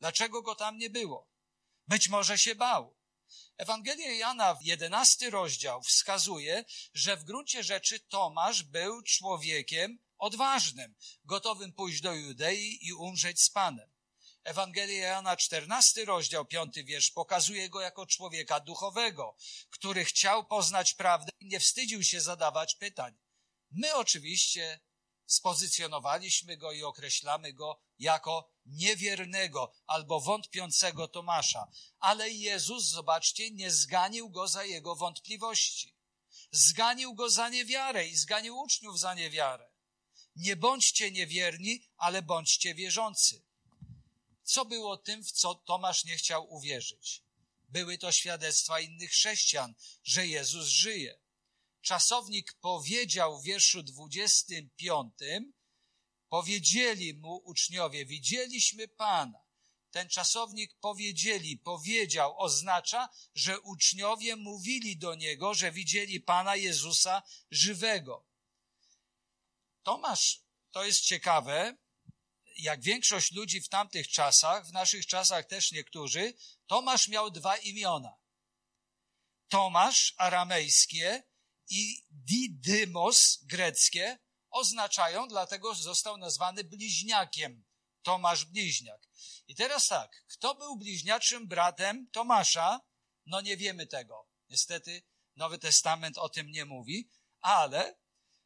Dlaczego 0.00 0.42
go 0.42 0.54
tam 0.54 0.78
nie 0.78 0.90
było? 0.90 1.35
Być 1.88 2.08
może 2.08 2.38
się 2.38 2.54
bał. 2.54 2.96
Ewangelia 3.56 4.12
Jana, 4.12 4.58
jedenasty 4.60 5.30
rozdział, 5.30 5.82
wskazuje, 5.82 6.64
że 6.94 7.16
w 7.16 7.24
gruncie 7.24 7.64
rzeczy 7.64 8.00
Tomasz 8.00 8.62
był 8.62 9.02
człowiekiem 9.02 9.98
odważnym, 10.18 10.94
gotowym 11.24 11.72
pójść 11.72 12.00
do 12.00 12.14
Judei 12.14 12.86
i 12.86 12.92
umrzeć 12.92 13.42
z 13.42 13.50
Panem. 13.50 13.92
Ewangelia 14.44 15.08
Jana, 15.08 15.36
czternasty 15.36 16.04
rozdział, 16.04 16.44
piąty 16.44 16.84
wiersz, 16.84 17.10
pokazuje 17.10 17.68
go 17.68 17.80
jako 17.80 18.06
człowieka 18.06 18.60
duchowego, 18.60 19.36
który 19.70 20.04
chciał 20.04 20.46
poznać 20.46 20.94
prawdę 20.94 21.32
i 21.40 21.46
nie 21.46 21.60
wstydził 21.60 22.02
się 22.02 22.20
zadawać 22.20 22.74
pytań. 22.74 23.18
My 23.70 23.94
oczywiście 23.94 24.80
spozycjonowaliśmy 25.26 26.56
go 26.56 26.72
i 26.72 26.82
określamy 26.82 27.52
go 27.52 27.80
jako 27.98 28.50
niewiernego 28.66 29.72
albo 29.86 30.20
wątpiącego 30.20 31.08
Tomasza. 31.08 31.70
Ale 31.98 32.30
Jezus, 32.30 32.84
zobaczcie, 32.84 33.50
nie 33.50 33.70
zganił 33.70 34.30
go 34.30 34.48
za 34.48 34.64
jego 34.64 34.96
wątpliwości. 34.96 35.94
Zganił 36.50 37.14
go 37.14 37.30
za 37.30 37.48
niewiarę 37.48 38.06
i 38.06 38.16
zganił 38.16 38.58
uczniów 38.58 39.00
za 39.00 39.14
niewiarę. 39.14 39.70
Nie 40.36 40.56
bądźcie 40.56 41.10
niewierni, 41.10 41.88
ale 41.96 42.22
bądźcie 42.22 42.74
wierzący. 42.74 43.42
Co 44.44 44.64
było 44.64 44.96
tym, 44.96 45.24
w 45.24 45.32
co 45.32 45.54
Tomasz 45.54 46.04
nie 46.04 46.16
chciał 46.16 46.54
uwierzyć? 46.54 47.22
Były 47.68 47.98
to 47.98 48.12
świadectwa 48.12 48.80
innych 48.80 49.10
chrześcijan, 49.10 49.74
że 50.04 50.26
Jezus 50.26 50.66
żyje. 50.66 51.18
Czasownik 51.86 52.54
powiedział 52.54 53.40
w 53.40 53.44
wierszu 53.44 53.82
25, 53.82 55.12
powiedzieli 56.28 57.14
mu 57.14 57.42
uczniowie, 57.44 58.06
widzieliśmy 58.06 58.88
Pana. 58.88 59.38
Ten 59.90 60.08
czasownik 60.08 60.74
powiedzieli, 60.80 61.58
powiedział, 61.58 62.40
oznacza, 62.40 63.08
że 63.34 63.60
uczniowie 63.60 64.36
mówili 64.36 64.96
do 64.96 65.14
niego, 65.14 65.54
że 65.54 65.72
widzieli 65.72 66.20
Pana 66.20 66.56
Jezusa 66.56 67.22
żywego. 67.50 68.26
Tomasz, 69.82 70.42
to 70.70 70.84
jest 70.84 71.00
ciekawe, 71.00 71.76
jak 72.56 72.82
większość 72.82 73.32
ludzi 73.32 73.60
w 73.60 73.68
tamtych 73.68 74.08
czasach, 74.08 74.66
w 74.66 74.72
naszych 74.72 75.06
czasach 75.06 75.46
też 75.46 75.72
niektórzy, 75.72 76.34
Tomasz 76.66 77.08
miał 77.08 77.30
dwa 77.30 77.56
imiona. 77.56 78.16
Tomasz 79.48 80.14
aramejskie 80.16 81.22
i 81.68 82.04
Didymos 82.10 83.38
greckie 83.42 84.18
oznaczają, 84.50 85.28
dlatego 85.28 85.74
został 85.74 86.16
nazwany 86.16 86.64
bliźniakiem. 86.64 87.64
Tomasz 88.02 88.44
bliźniak. 88.44 89.08
I 89.48 89.54
teraz 89.54 89.88
tak, 89.88 90.24
kto 90.26 90.54
był 90.54 90.76
bliźniaczym 90.76 91.48
bratem 91.48 92.10
Tomasza? 92.12 92.80
No 93.26 93.40
nie 93.40 93.56
wiemy 93.56 93.86
tego. 93.86 94.28
Niestety 94.48 95.02
Nowy 95.36 95.58
Testament 95.58 96.18
o 96.18 96.28
tym 96.28 96.50
nie 96.50 96.64
mówi, 96.64 97.10
ale 97.40 97.96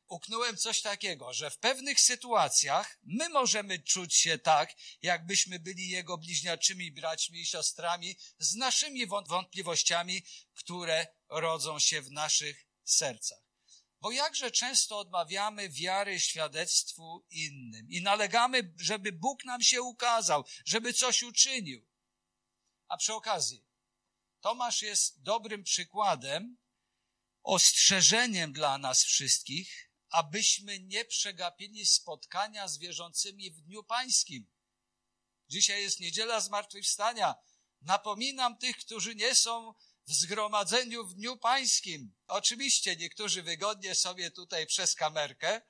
uknąłem 0.09 0.57
coś 0.57 0.83
takiego, 0.83 1.33
że 1.33 1.51
w 1.51 1.59
pewnych 1.59 2.01
sytuacjach 2.01 2.99
my 3.03 3.29
możemy 3.29 3.79
czuć 3.79 4.17
się 4.17 4.39
tak, 4.39 4.75
jakbyśmy 5.03 5.59
byli 5.59 5.89
jego 5.89 6.19
bliźniaczymi 6.19 6.93
braćmi 6.93 7.41
i 7.41 7.47
siostrami 7.47 8.17
z 8.39 8.55
naszymi 8.55 9.07
wątpliwościami, 9.07 10.23
które 10.55 11.07
rodzą 11.29 11.79
się 11.79 12.03
w 12.03 12.11
naszych 12.11 12.70
sercach. 12.93 13.43
Bo 14.01 14.13
jakże 14.13 14.51
często 14.51 14.99
odmawiamy 14.99 15.69
wiary 15.69 16.21
świadectwu 16.21 17.27
innym 17.31 17.91
i 17.91 18.03
nalegamy, 18.03 18.75
żeby 18.77 19.13
Bóg 19.13 19.45
nam 19.45 19.63
się 19.63 19.83
ukazał, 19.83 20.45
żeby 20.65 20.93
coś 20.93 21.23
uczynił. 21.23 21.87
A 22.89 22.97
przy 22.97 23.15
okazji, 23.15 23.65
Tomasz 24.41 24.83
jest 24.83 25.23
dobrym 25.23 25.65
przykładem, 25.65 26.57
ostrzeżeniem 27.43 28.53
dla 28.53 28.79
nas 28.79 29.05
wszystkich, 29.05 29.91
abyśmy 30.09 30.81
nie 30.81 31.05
przegapili 31.05 31.87
spotkania 31.87 32.69
z 32.69 32.79
wierzącymi 32.79 33.51
w 33.51 33.61
Dniu 33.61 33.85
Pańskim. 33.85 34.51
Dzisiaj 35.49 35.83
jest 35.83 36.01
niedziela 36.01 36.41
zmartwychwstania. 36.41 37.35
Napominam 37.81 38.59
tych, 38.59 38.77
którzy 38.77 39.15
nie 39.15 39.35
są 39.35 39.75
w 40.11 40.15
zgromadzeniu 40.15 41.07
w 41.07 41.15
Dniu 41.15 41.37
Pańskim. 41.37 42.13
Oczywiście 42.27 42.97
niektórzy 42.97 43.43
wygodnie 43.43 43.95
sobie 43.95 44.31
tutaj 44.31 44.67
przez 44.67 44.95
kamerkę, 44.95 45.61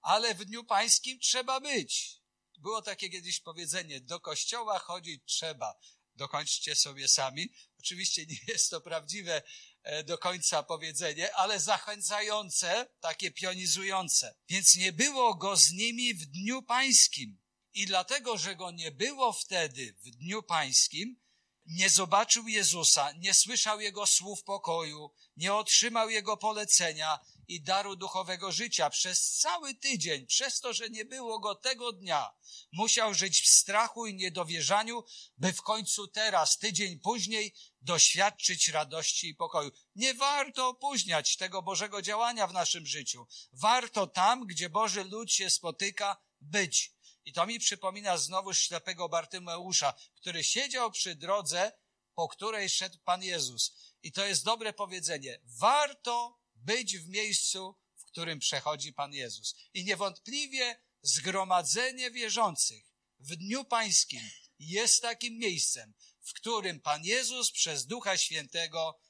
ale 0.00 0.34
w 0.34 0.44
Dniu 0.44 0.64
Pańskim 0.64 1.18
trzeba 1.20 1.60
być. 1.60 2.20
Było 2.58 2.82
takie 2.82 3.08
kiedyś 3.08 3.40
powiedzenie, 3.40 4.00
do 4.00 4.20
kościoła 4.20 4.78
chodzić 4.78 5.22
trzeba. 5.26 5.74
Dokończcie 6.14 6.74
sobie 6.74 7.08
sami. 7.08 7.52
Oczywiście 7.78 8.26
nie 8.26 8.38
jest 8.48 8.70
to 8.70 8.80
prawdziwe 8.80 9.42
E, 9.86 10.04
do 10.04 10.18
końca 10.18 10.62
powiedzenie, 10.62 11.34
ale 11.34 11.60
zachęcające, 11.60 12.88
takie 13.00 13.30
pionizujące. 13.30 14.34
Więc 14.48 14.74
nie 14.74 14.92
było 14.92 15.34
go 15.34 15.56
z 15.56 15.72
nimi 15.72 16.14
w 16.14 16.26
dniu 16.26 16.62
pańskim. 16.62 17.38
I 17.74 17.86
dlatego, 17.86 18.38
że 18.38 18.56
go 18.56 18.70
nie 18.70 18.92
było 18.92 19.32
wtedy 19.32 19.94
w 20.04 20.10
dniu 20.10 20.42
pańskim, 20.42 21.20
nie 21.66 21.90
zobaczył 21.90 22.48
Jezusa, 22.48 23.12
nie 23.12 23.34
słyszał 23.34 23.80
Jego 23.80 24.06
słów 24.06 24.42
pokoju, 24.42 25.12
nie 25.36 25.54
otrzymał 25.54 26.10
Jego 26.10 26.36
polecenia 26.36 27.18
i 27.48 27.62
daru 27.62 27.96
duchowego 27.96 28.52
życia 28.52 28.90
przez 28.90 29.38
cały 29.38 29.74
tydzień, 29.74 30.26
przez 30.26 30.60
to, 30.60 30.72
że 30.72 30.90
nie 30.90 31.04
było 31.04 31.38
go 31.38 31.54
tego 31.54 31.92
dnia, 31.92 32.30
musiał 32.72 33.14
żyć 33.14 33.40
w 33.40 33.48
strachu 33.48 34.06
i 34.06 34.14
niedowierzaniu, 34.14 35.04
by 35.36 35.52
w 35.52 35.62
końcu 35.62 36.08
teraz, 36.08 36.58
tydzień 36.58 37.00
później, 37.00 37.54
doświadczyć 37.80 38.68
radości 38.68 39.28
i 39.28 39.34
pokoju. 39.34 39.70
Nie 39.94 40.14
warto 40.14 40.68
opóźniać 40.68 41.36
tego 41.36 41.62
Bożego 41.62 42.02
działania 42.02 42.46
w 42.46 42.52
naszym 42.52 42.86
życiu. 42.86 43.26
Warto 43.52 44.06
tam, 44.06 44.46
gdzie 44.46 44.70
Boży 44.70 45.04
lud 45.04 45.32
się 45.32 45.50
spotyka, 45.50 46.16
być. 46.40 46.95
I 47.26 47.32
to 47.32 47.46
mi 47.46 47.58
przypomina 47.58 48.18
znowu 48.18 48.54
ślepego 48.54 49.08
Bartymeusza, 49.08 49.94
który 50.14 50.44
siedział 50.44 50.90
przy 50.90 51.14
drodze, 51.14 51.72
po 52.14 52.28
której 52.28 52.68
szedł 52.68 52.98
Pan 53.04 53.22
Jezus. 53.22 53.74
I 54.02 54.12
to 54.12 54.26
jest 54.26 54.44
dobre 54.44 54.72
powiedzenie. 54.72 55.40
Warto 55.44 56.38
być 56.54 56.98
w 56.98 57.08
miejscu, 57.08 57.76
w 57.96 58.04
którym 58.04 58.38
przechodzi 58.38 58.92
Pan 58.92 59.12
Jezus. 59.12 59.54
I 59.74 59.84
niewątpliwie 59.84 60.80
zgromadzenie 61.02 62.10
wierzących 62.10 62.84
w 63.18 63.36
Dniu 63.36 63.64
Pańskim 63.64 64.30
jest 64.58 65.02
takim 65.02 65.38
miejscem, 65.38 65.94
w 66.22 66.32
którym 66.32 66.80
Pan 66.80 67.04
Jezus 67.04 67.52
przez 67.52 67.86
Ducha 67.86 68.16
Świętego 68.16 69.00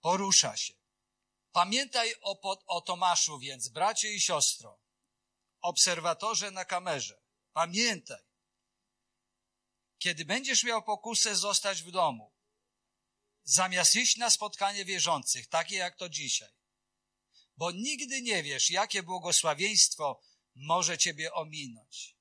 porusza 0.00 0.56
się. 0.56 0.74
Pamiętaj 1.52 2.14
o, 2.20 2.58
o 2.66 2.80
Tomaszu 2.80 3.38
więc, 3.38 3.68
bracie 3.68 4.12
i 4.12 4.20
siostro, 4.20 4.80
obserwatorze 5.60 6.50
na 6.50 6.64
kamerze. 6.64 7.25
Pamiętaj, 7.56 8.22
kiedy 9.98 10.24
będziesz 10.24 10.64
miał 10.64 10.82
pokusę 10.82 11.36
zostać 11.36 11.82
w 11.82 11.90
domu, 11.90 12.32
zamiast 13.44 13.96
iść 13.96 14.16
na 14.16 14.30
spotkanie 14.30 14.84
wierzących, 14.84 15.46
takie 15.46 15.76
jak 15.76 15.96
to 15.96 16.08
dzisiaj, 16.08 16.52
bo 17.56 17.70
nigdy 17.70 18.22
nie 18.22 18.42
wiesz, 18.42 18.70
jakie 18.70 19.02
błogosławieństwo 19.02 20.20
może 20.54 20.98
ciebie 20.98 21.32
ominąć. 21.32 22.16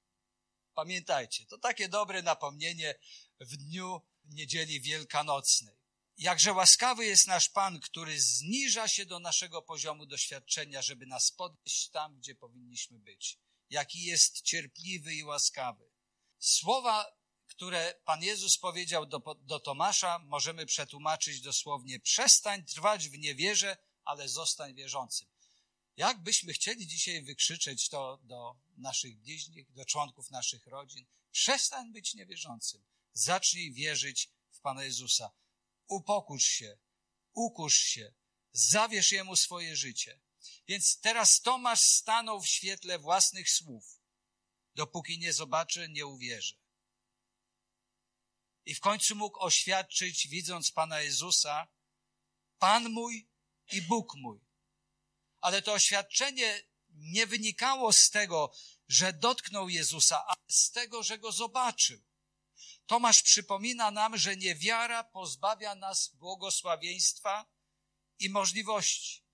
Pamiętajcie, 0.73 1.45
to 1.45 1.57
takie 1.57 1.89
dobre 1.89 2.21
napomnienie 2.21 2.95
w 3.39 3.57
dniu 3.57 4.01
niedzieli 4.25 4.81
wielkanocnej. 4.81 5.75
Jakże 6.17 6.53
łaskawy 6.53 7.05
jest 7.05 7.27
nasz 7.27 7.49
Pan, 7.49 7.79
który 7.79 8.21
zniża 8.21 8.87
się 8.87 9.05
do 9.05 9.19
naszego 9.19 9.61
poziomu 9.61 10.05
doświadczenia, 10.05 10.81
żeby 10.81 11.05
nas 11.05 11.31
podnieść 11.31 11.89
tam, 11.89 12.17
gdzie 12.17 12.35
powinniśmy 12.35 12.99
być. 12.99 13.39
Jaki 13.69 14.03
jest 14.03 14.41
cierpliwy 14.41 15.15
i 15.15 15.23
łaskawy. 15.23 15.91
Słowa, 16.39 17.05
które 17.47 18.01
Pan 18.05 18.23
Jezus 18.23 18.57
powiedział 18.57 19.05
do, 19.05 19.19
do 19.41 19.59
Tomasza, 19.59 20.19
możemy 20.19 20.65
przetłumaczyć 20.65 21.41
dosłownie: 21.41 21.99
przestań 21.99 22.65
trwać 22.65 23.09
w 23.09 23.17
niewierze, 23.17 23.77
ale 24.03 24.29
zostań 24.29 24.75
wierzącym. 24.75 25.27
Jak 25.97 26.23
byśmy 26.23 26.53
chcieli 26.53 26.87
dzisiaj 26.87 27.23
wykrzyczeć 27.23 27.89
to 27.89 28.19
do 28.23 28.55
naszych 28.77 29.17
bliźnich, 29.17 29.71
do 29.71 29.85
członków 29.85 30.31
naszych 30.31 30.67
rodzin? 30.67 31.05
Przestań 31.31 31.91
być 31.91 32.13
niewierzącym. 32.13 32.85
Zacznij 33.13 33.73
wierzyć 33.73 34.29
w 34.51 34.59
Pana 34.59 34.83
Jezusa. 34.83 35.31
Upokusz 35.87 36.43
się, 36.43 36.77
ukusz 37.33 37.77
się, 37.77 38.13
zawierz 38.51 39.11
Jemu 39.11 39.35
swoje 39.35 39.75
życie. 39.75 40.19
Więc 40.67 40.99
teraz 40.99 41.41
Tomasz 41.41 41.81
stanął 41.81 42.41
w 42.41 42.47
świetle 42.47 42.99
własnych 42.99 43.49
słów. 43.49 44.01
Dopóki 44.75 45.19
nie 45.19 45.33
zobaczy, 45.33 45.89
nie 45.89 46.05
uwierzy. 46.05 46.55
i 48.65 48.75
w 48.75 48.79
końcu 48.79 49.15
mógł 49.15 49.39
oświadczyć, 49.39 50.27
widząc 50.27 50.71
Pana 50.71 51.01
Jezusa, 51.01 51.67
Pan 52.59 52.89
mój 52.89 53.29
i 53.71 53.81
Bóg 53.81 54.15
mój. 54.15 54.39
Ale 55.41 55.61
to 55.61 55.73
oświadczenie 55.73 56.63
nie 56.89 57.27
wynikało 57.27 57.93
z 57.93 58.09
tego, 58.09 58.53
że 58.87 59.13
dotknął 59.13 59.69
Jezusa, 59.69 60.25
ale 60.25 60.45
z 60.47 60.71
tego, 60.71 61.03
że 61.03 61.17
go 61.17 61.31
zobaczył. 61.31 62.03
Tomasz 62.85 63.23
przypomina 63.23 63.91
nam, 63.91 64.17
że 64.17 64.37
niewiara 64.37 65.03
pozbawia 65.03 65.75
nas 65.75 66.07
błogosławieństwa 66.07 67.45
i 68.19 68.29
możliwości. 68.29 69.24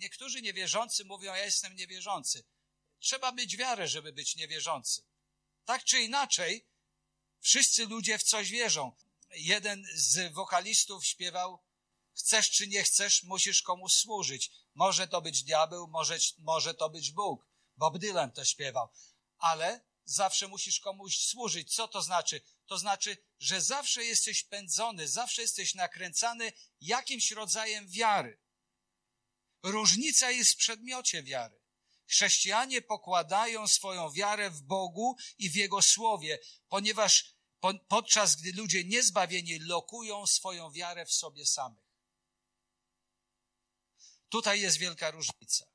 Niektórzy 0.00 0.42
niewierzący 0.42 1.04
mówią, 1.04 1.34
ja 1.34 1.44
jestem 1.44 1.76
niewierzący. 1.76 2.44
Trzeba 2.98 3.32
mieć 3.32 3.56
wiarę, 3.56 3.88
żeby 3.88 4.12
być 4.12 4.36
niewierzący. 4.36 5.02
Tak 5.64 5.84
czy 5.84 6.00
inaczej, 6.00 6.66
wszyscy 7.40 7.86
ludzie 7.86 8.18
w 8.18 8.22
coś 8.22 8.50
wierzą. 8.50 8.92
Jeden 9.30 9.86
z 9.94 10.32
wokalistów 10.32 11.06
śpiewał, 11.06 11.58
chcesz 12.12 12.50
czy 12.50 12.66
nie 12.68 12.82
chcesz, 12.82 13.22
musisz 13.22 13.62
komuś 13.62 13.92
służyć. 13.92 14.50
Może 14.74 15.08
to 15.08 15.20
być 15.22 15.42
diabeł, 15.42 15.88
może, 15.88 16.18
może 16.38 16.74
to 16.74 16.90
być 16.90 17.10
Bóg. 17.10 17.46
Bob 17.76 17.98
Dylan 17.98 18.32
to 18.32 18.44
śpiewał. 18.44 18.88
Ale 19.38 19.84
zawsze 20.04 20.48
musisz 20.48 20.80
komuś 20.80 21.18
służyć. 21.18 21.74
Co 21.74 21.88
to 21.88 22.02
znaczy? 22.02 22.40
To 22.66 22.78
znaczy, 22.78 23.16
że 23.38 23.60
zawsze 23.60 24.04
jesteś 24.04 24.42
pędzony, 24.42 25.08
zawsze 25.08 25.42
jesteś 25.42 25.74
nakręcany 25.74 26.52
jakimś 26.80 27.30
rodzajem 27.30 27.88
wiary. 27.88 28.38
Różnica 29.62 30.30
jest 30.30 30.52
w 30.52 30.56
przedmiocie 30.56 31.22
wiary. 31.22 31.60
Chrześcijanie 32.06 32.82
pokładają 32.82 33.68
swoją 33.68 34.10
wiarę 34.10 34.50
w 34.50 34.62
Bogu 34.62 35.16
i 35.38 35.50
w 35.50 35.56
Jego 35.56 35.82
Słowie, 35.82 36.38
ponieważ 36.68 37.34
podczas 37.88 38.36
gdy 38.36 38.52
ludzie 38.52 38.84
niezbawieni 38.84 39.58
lokują 39.58 40.26
swoją 40.26 40.70
wiarę 40.70 41.06
w 41.06 41.12
sobie 41.12 41.46
samych. 41.46 41.90
Tutaj 44.28 44.60
jest 44.60 44.78
wielka 44.78 45.10
różnica. 45.10 45.66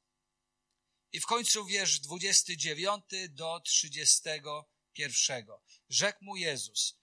I 1.12 1.19
w 1.19 1.26
końcu 1.26 1.65
wiersz 1.65 2.00
29 2.00 3.04
do 3.30 3.60
31. 3.60 5.45
Rzekł 5.89 6.26
mu 6.26 6.36
Jezus, 6.36 6.98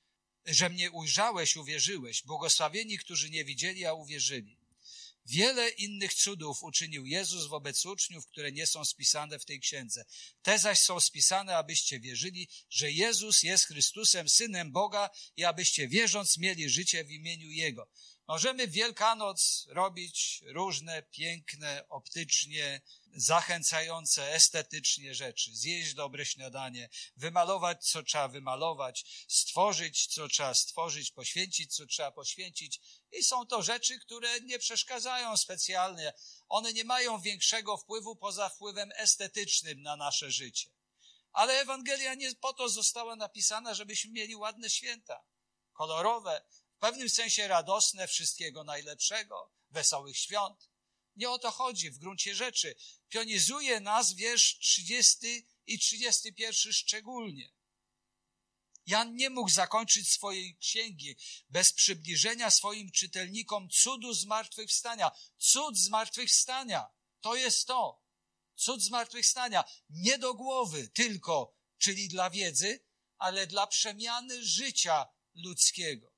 że 0.45 0.71
mnie 0.71 0.90
ujrzałeś, 0.90 1.57
uwierzyłeś, 1.57 2.23
błogosławieni, 2.23 2.99
którzy 2.99 3.31
nie 3.31 3.45
widzieli, 3.45 3.87
a 3.87 3.92
uwierzyli. 3.92 4.62
Wiele 5.26 5.68
innych 5.68 6.14
cudów 6.14 6.62
uczynił 6.62 7.06
Jezus 7.06 7.46
wobec 7.46 7.87
uczniów, 7.87 8.26
które 8.26 8.52
nie 8.52 8.66
są 8.66 8.85
spisane 8.85 9.38
w 9.38 9.44
tej 9.44 9.61
księdze. 9.61 10.04
Te 10.42 10.58
zaś 10.58 10.78
są 10.78 11.00
spisane, 11.00 11.56
abyście 11.56 12.00
wierzyli, 12.00 12.48
że 12.70 12.90
Jezus 12.90 13.42
jest 13.42 13.66
Chrystusem, 13.66 14.28
Synem 14.28 14.72
Boga 14.72 15.11
i 15.37 15.44
abyście 15.44 15.88
wierząc 15.88 16.38
mieli 16.38 16.68
życie 16.68 17.04
w 17.04 17.11
imieniu 17.11 17.50
Jego. 17.50 17.88
Możemy 18.28 18.68
Wielkanoc 18.68 19.66
robić 19.68 20.42
różne 20.46 21.02
piękne, 21.02 21.85
optycznie, 21.88 22.80
zachęcające, 23.14 24.35
estetycznie 24.35 25.14
rzeczy. 25.14 25.50
Zjeść 25.54 25.94
dobre 25.94 26.26
śniadanie, 26.26 26.88
wymalować, 27.16 27.90
co 27.90 28.02
trzeba 28.02 28.28
wymalować, 28.28 29.26
stworzyć, 29.28 30.06
co 30.06 30.28
trzeba 30.28 30.54
stworzyć, 30.54 31.11
poświęcić, 31.11 31.76
co 31.76 31.87
trzeba 31.87 32.12
poświęcić. 32.12 32.80
I 33.12 33.24
są 33.24 33.46
to 33.46 33.62
rzeczy, 33.62 33.98
które 33.98 34.40
nie 34.40 34.58
przeszkadzają 34.58 35.37
specjalnie. 35.37 36.12
One 36.48 36.72
nie 36.72 36.85
mają 36.85 37.20
większego 37.20 37.76
wpływu 37.76 38.16
poza 38.16 38.48
wpływem 38.48 38.90
estetycznym 38.96 39.82
na 39.82 39.96
nasze 39.96 40.30
życie. 40.30 40.70
Ale 41.32 41.61
Ewangelia 41.61 42.14
nie 42.14 42.35
po 42.35 42.52
to 42.52 42.68
została 42.68 43.16
napisana, 43.16 43.74
żebyśmy 43.74 44.11
mieli 44.11 44.37
ładne 44.37 44.70
święta, 44.70 45.24
kolorowe, 45.72 46.44
pewnym 46.83 47.11
sensie 47.11 47.49
radosne, 47.49 48.09
wszystkiego 48.09 48.64
najlepszego, 48.64 49.53
wesołych 49.71 50.18
świąt. 50.18 50.71
Nie 51.16 51.31
o 51.31 51.38
to 51.38 51.51
chodzi 51.51 51.90
w 51.90 51.99
gruncie 51.99 52.35
rzeczy. 52.35 52.75
Pionizuje 53.09 53.81
nas 53.81 54.12
wiersz 54.12 54.59
30 54.59 55.47
i 55.66 55.79
31 55.79 56.73
szczególnie. 56.73 57.53
Jan 58.87 59.16
nie 59.16 59.31
mógł 59.31 59.51
zakończyć 59.51 60.12
swojej 60.12 60.57
księgi 60.57 61.16
bez 61.49 61.73
przybliżenia 61.73 62.51
swoim 62.51 62.90
czytelnikom 62.90 63.68
cudu 63.71 64.14
zmartwychwstania. 64.14 65.11
Cud 65.38 65.79
zmartwychwstania. 65.79 66.87
To 67.21 67.35
jest 67.35 67.66
to. 67.66 68.03
Cud 68.55 68.83
zmartwychwstania. 68.83 69.64
Nie 69.90 70.18
do 70.18 70.35
głowy 70.35 70.88
tylko, 70.88 71.57
czyli 71.79 72.09
dla 72.09 72.31
wiedzy, 72.31 72.85
ale 73.18 73.47
dla 73.47 73.66
przemiany 73.66 74.45
życia 74.45 75.07
ludzkiego. 75.35 76.12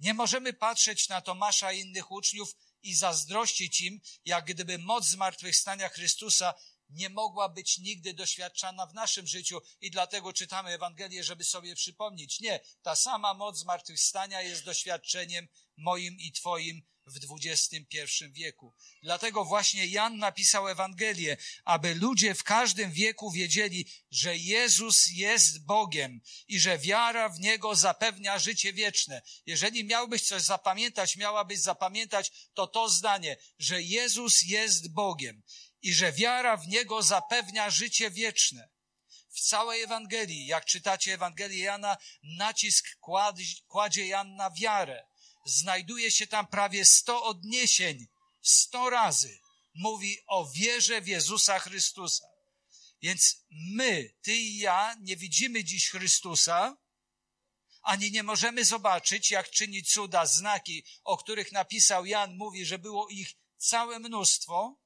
Nie 0.00 0.14
możemy 0.14 0.52
patrzeć 0.52 1.08
na 1.08 1.20
Tomasza 1.20 1.72
i 1.72 1.80
innych 1.80 2.10
uczniów 2.10 2.56
i 2.82 2.94
zazdrościć 2.94 3.80
im, 3.80 4.00
jak 4.24 4.44
gdyby 4.44 4.78
moc 4.78 5.04
zmartwychwstania 5.04 5.88
Chrystusa 5.88 6.54
nie 6.90 7.08
mogła 7.08 7.48
być 7.48 7.78
nigdy 7.78 8.14
doświadczana 8.14 8.86
w 8.86 8.94
naszym 8.94 9.26
życiu 9.26 9.60
i 9.80 9.90
dlatego 9.90 10.32
czytamy 10.32 10.70
Ewangelię, 10.70 11.24
żeby 11.24 11.44
sobie 11.44 11.74
przypomnieć. 11.74 12.40
Nie, 12.40 12.60
ta 12.82 12.96
sama 12.96 13.34
moc 13.34 13.58
zmartwychwstania 13.58 14.42
jest 14.42 14.64
doświadczeniem 14.64 15.48
moim 15.76 16.18
i 16.18 16.32
Twoim 16.32 16.82
w 17.06 17.18
XXI 17.44 18.24
wieku. 18.30 18.74
Dlatego 19.02 19.44
właśnie 19.44 19.86
Jan 19.86 20.18
napisał 20.18 20.68
Ewangelię, 20.68 21.36
aby 21.64 21.94
ludzie 21.94 22.34
w 22.34 22.44
każdym 22.44 22.92
wieku 22.92 23.30
wiedzieli, 23.30 23.86
że 24.10 24.36
Jezus 24.36 25.06
jest 25.10 25.64
Bogiem 25.64 26.20
i 26.48 26.60
że 26.60 26.78
wiara 26.78 27.28
w 27.28 27.40
Niego 27.40 27.74
zapewnia 27.74 28.38
życie 28.38 28.72
wieczne. 28.72 29.22
Jeżeli 29.46 29.84
miałbyś 29.84 30.22
coś 30.22 30.42
zapamiętać, 30.42 31.16
miałabyś 31.16 31.58
zapamiętać 31.58 32.32
to 32.54 32.66
to 32.66 32.88
zdanie, 32.88 33.36
że 33.58 33.82
Jezus 33.82 34.42
jest 34.42 34.92
Bogiem 34.92 35.42
i 35.82 35.94
że 35.94 36.12
wiara 36.12 36.56
w 36.56 36.68
Niego 36.68 37.02
zapewnia 37.02 37.70
życie 37.70 38.10
wieczne. 38.10 38.68
W 39.30 39.40
całej 39.40 39.82
Ewangelii, 39.82 40.46
jak 40.46 40.64
czytacie 40.64 41.14
Ewangelię 41.14 41.58
Jana, 41.58 41.96
nacisk 42.22 42.86
kładzie 43.66 44.06
Jan 44.06 44.36
na 44.36 44.50
wiarę 44.50 45.06
znajduje 45.44 46.10
się 46.10 46.26
tam 46.26 46.46
prawie 46.46 46.84
sto 46.84 47.24
odniesień, 47.24 48.06
sto 48.42 48.90
razy 48.90 49.44
mówi 49.74 50.18
o 50.26 50.50
wierze 50.50 51.00
w 51.00 51.08
Jezusa 51.08 51.58
Chrystusa. 51.58 52.24
Więc 53.02 53.44
my, 53.50 54.14
ty 54.22 54.36
i 54.36 54.58
ja, 54.58 54.96
nie 55.00 55.16
widzimy 55.16 55.64
dziś 55.64 55.90
Chrystusa, 55.90 56.76
ani 57.82 58.10
nie 58.10 58.22
możemy 58.22 58.64
zobaczyć, 58.64 59.30
jak 59.30 59.50
czyni 59.50 59.82
cuda, 59.82 60.26
znaki, 60.26 60.84
o 61.04 61.16
których 61.16 61.52
napisał 61.52 62.06
Jan, 62.06 62.36
mówi, 62.36 62.66
że 62.66 62.78
było 62.78 63.08
ich 63.08 63.34
całe 63.56 63.98
mnóstwo. 63.98 64.78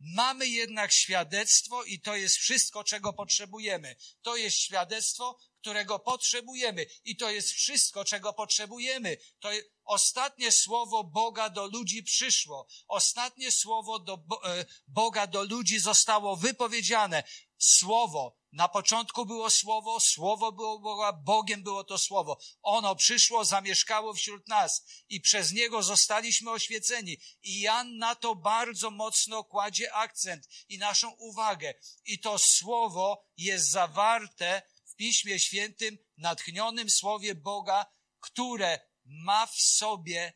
Mamy 0.00 0.46
jednak 0.46 0.92
świadectwo 0.92 1.84
i 1.84 2.00
to 2.00 2.16
jest 2.16 2.36
wszystko, 2.36 2.84
czego 2.84 3.12
potrzebujemy. 3.12 3.96
To 4.22 4.36
jest 4.36 4.56
świadectwo, 4.56 5.38
którego 5.60 5.98
potrzebujemy 5.98 6.86
i 7.04 7.16
to 7.16 7.30
jest 7.30 7.52
wszystko, 7.52 8.04
czego 8.04 8.32
potrzebujemy. 8.32 9.16
To 9.40 9.50
ostatnie 9.84 10.52
słowo 10.52 11.04
Boga 11.04 11.50
do 11.50 11.66
ludzi 11.66 12.02
przyszło. 12.02 12.66
Ostatnie 12.88 13.52
słowo 13.52 13.98
do 13.98 14.14
e, 14.14 14.64
Boga 14.86 15.26
do 15.26 15.42
ludzi 15.42 15.78
zostało 15.78 16.36
wypowiedziane. 16.36 17.22
Słowo. 17.58 18.38
Na 18.52 18.68
początku 18.68 19.26
było 19.26 19.50
słowo, 19.50 20.00
słowo 20.00 20.52
było 20.52 20.78
Boga, 20.78 21.12
Bogiem 21.12 21.62
było 21.62 21.84
to 21.84 21.98
słowo. 21.98 22.38
Ono 22.62 22.96
przyszło, 22.96 23.44
zamieszkało 23.44 24.14
wśród 24.14 24.48
nas 24.48 24.84
i 25.08 25.20
przez 25.20 25.52
niego 25.52 25.82
zostaliśmy 25.82 26.50
oświeceni. 26.50 27.18
I 27.42 27.60
Jan 27.60 27.98
na 27.98 28.14
to 28.14 28.34
bardzo 28.34 28.90
mocno 28.90 29.44
kładzie 29.44 29.94
akcent 29.94 30.48
i 30.68 30.78
naszą 30.78 31.10
uwagę. 31.10 31.74
I 32.04 32.18
to 32.18 32.38
słowo 32.38 33.24
jest 33.36 33.70
zawarte 33.70 34.62
w 34.84 34.96
Piśmie 34.96 35.38
Świętym, 35.38 35.98
natchnionym 36.16 36.90
słowie 36.90 37.34
Boga, 37.34 37.86
które 38.20 38.93
ma 39.04 39.46
w 39.46 39.60
sobie 39.60 40.32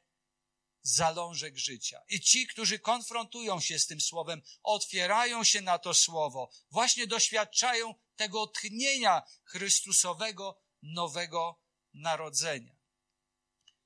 zalążek 0.83 1.59
życia. 1.59 2.03
I 2.09 2.21
ci, 2.21 2.47
którzy 2.47 2.79
konfrontują 2.79 3.61
się 3.61 3.79
z 3.79 3.87
tym 3.87 4.01
słowem, 4.01 4.43
otwierają 4.62 5.45
się 5.45 5.61
na 5.61 5.79
to 5.79 5.95
słowo, 5.95 6.51
właśnie 6.71 7.07
doświadczają 7.07 7.95
tego 8.16 8.47
tchnienia 8.47 9.23
Chrystusowego 9.45 10.61
nowego 10.83 11.61
narodzenia. 11.95 12.77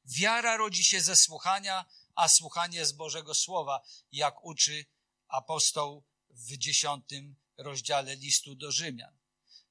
Wiara 0.05 0.57
rodzi 0.57 0.85
się 0.85 1.01
ze 1.01 1.17
słuchania, 1.17 1.85
a 2.15 2.29
słuchanie 2.29 2.87
z 2.87 2.93
Bożego 2.93 3.35
Słowa, 3.35 3.83
jak 4.13 4.45
uczy 4.45 4.87
apostoł 5.29 6.05
w 6.31 6.57
dziesiątym 6.57 7.37
rozdziale 7.57 8.17
listu 8.17 8.55
do 8.55 8.73
Rzymian. 8.73 9.22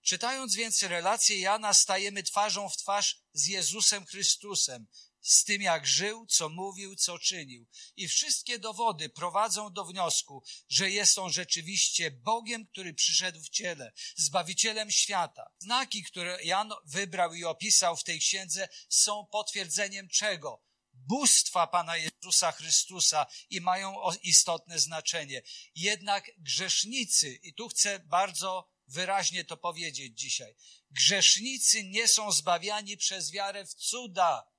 Czytając 0.02 0.56
więc 0.56 0.84
relację 0.84 1.40
Jana, 1.40 1.74
stajemy 1.74 2.24
twarzą 2.24 2.70
w 2.70 2.78
twarz 2.78 3.20
z 3.34 3.48
Jezusem 3.48 4.06
Chrystusem. 4.06 4.88
z 5.24 5.44
tym, 5.44 5.62
jak 5.62 5.88
żył, 5.88 6.26
co 6.26 6.50
mówił, 6.50 6.96
co 6.96 7.20
czynił. 7.20 7.68
I 7.96 8.08
wszystkie 8.08 8.60
dowody 8.60 9.10
prowadzą 9.10 9.74
do 9.74 9.86
wniosku, 9.86 10.44
że 10.70 10.90
jest 10.90 11.18
on 11.18 11.32
rzeczywiście 11.32 12.12
Bogiem, 12.12 12.68
który 12.68 12.94
przyszedł 12.94 13.42
w 13.42 13.50
ciele, 13.50 13.94
Zbawicielem 14.16 14.92
świata. 14.92 15.52
Znaki, 15.60 16.04
które 16.04 16.44
Jan 16.44 16.72
wybrał 16.86 17.34
i 17.34 17.44
opisał 17.44 17.98
w 17.98 18.04
tej 18.04 18.20
księdze, 18.20 18.70
są 18.90 19.26
potwierdzeniem 19.32 20.10
czego? 20.10 20.64
bóstwa 20.94 21.68
Pana 21.68 21.98
Jezusa 21.98 22.52
Chrystusa 22.52 23.26
i 23.50 23.62
mają 23.62 23.96
istotne 24.24 24.80
znaczenie. 24.80 25.42
Jednak 25.76 26.32
grzesznicy, 26.38 27.34
i 27.44 27.54
tu 27.54 27.70
chcę 27.70 28.00
bardzo 28.00 28.71
wyraźnie 28.92 29.46
to 29.46 29.58
powiedzieć 29.58 30.20
dzisiaj, 30.20 30.56
grzesznicy 30.90 31.84
nie 31.84 32.08
są 32.08 32.32
zbawiani 32.32 32.98
przez 32.98 33.32
wiarę 33.32 33.66
w 33.66 33.74
cuda, 33.74 34.52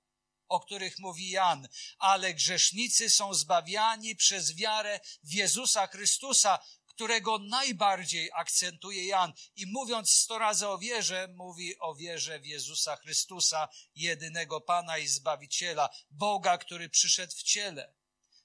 o 0.48 0.60
których 0.60 0.98
mówi 0.98 1.30
Jan, 1.30 1.68
ale 1.98 2.34
grzesznicy 2.34 3.10
są 3.10 3.34
zbawiani 3.34 4.16
przez 4.16 4.54
wiarę 4.54 5.00
w 5.22 5.32
Jezusa 5.32 5.86
Chrystusa, 5.86 6.58
którego 6.86 7.38
najbardziej 7.38 8.30
akcentuje 8.34 9.06
Jan. 9.06 9.32
I 9.56 9.66
mówiąc 9.66 10.10
sto 10.10 10.38
razy 10.38 10.68
o 10.68 10.78
wierze, 10.78 11.28
mówi 11.34 11.78
o 11.78 11.94
wierze 11.94 12.40
w 12.40 12.46
Jezusa 12.46 12.96
Chrystusa, 12.96 13.68
jedynego 13.94 14.60
Pana 14.60 14.98
i 14.98 15.06
Zbawiciela, 15.06 15.90
Boga, 16.10 16.58
który 16.58 16.88
przyszedł 16.88 17.32
w 17.32 17.42
ciele. 17.42 17.94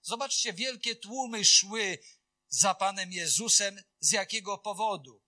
Zobaczcie, 0.01 0.53
wielkie 0.53 0.95
tłumy 0.95 1.45
szły 1.45 1.99
za 2.49 2.75
Panem 2.75 3.11
Jezusem. 3.11 3.83
Z 3.99 4.11
jakiego 4.11 4.57
powodu? 4.57 5.26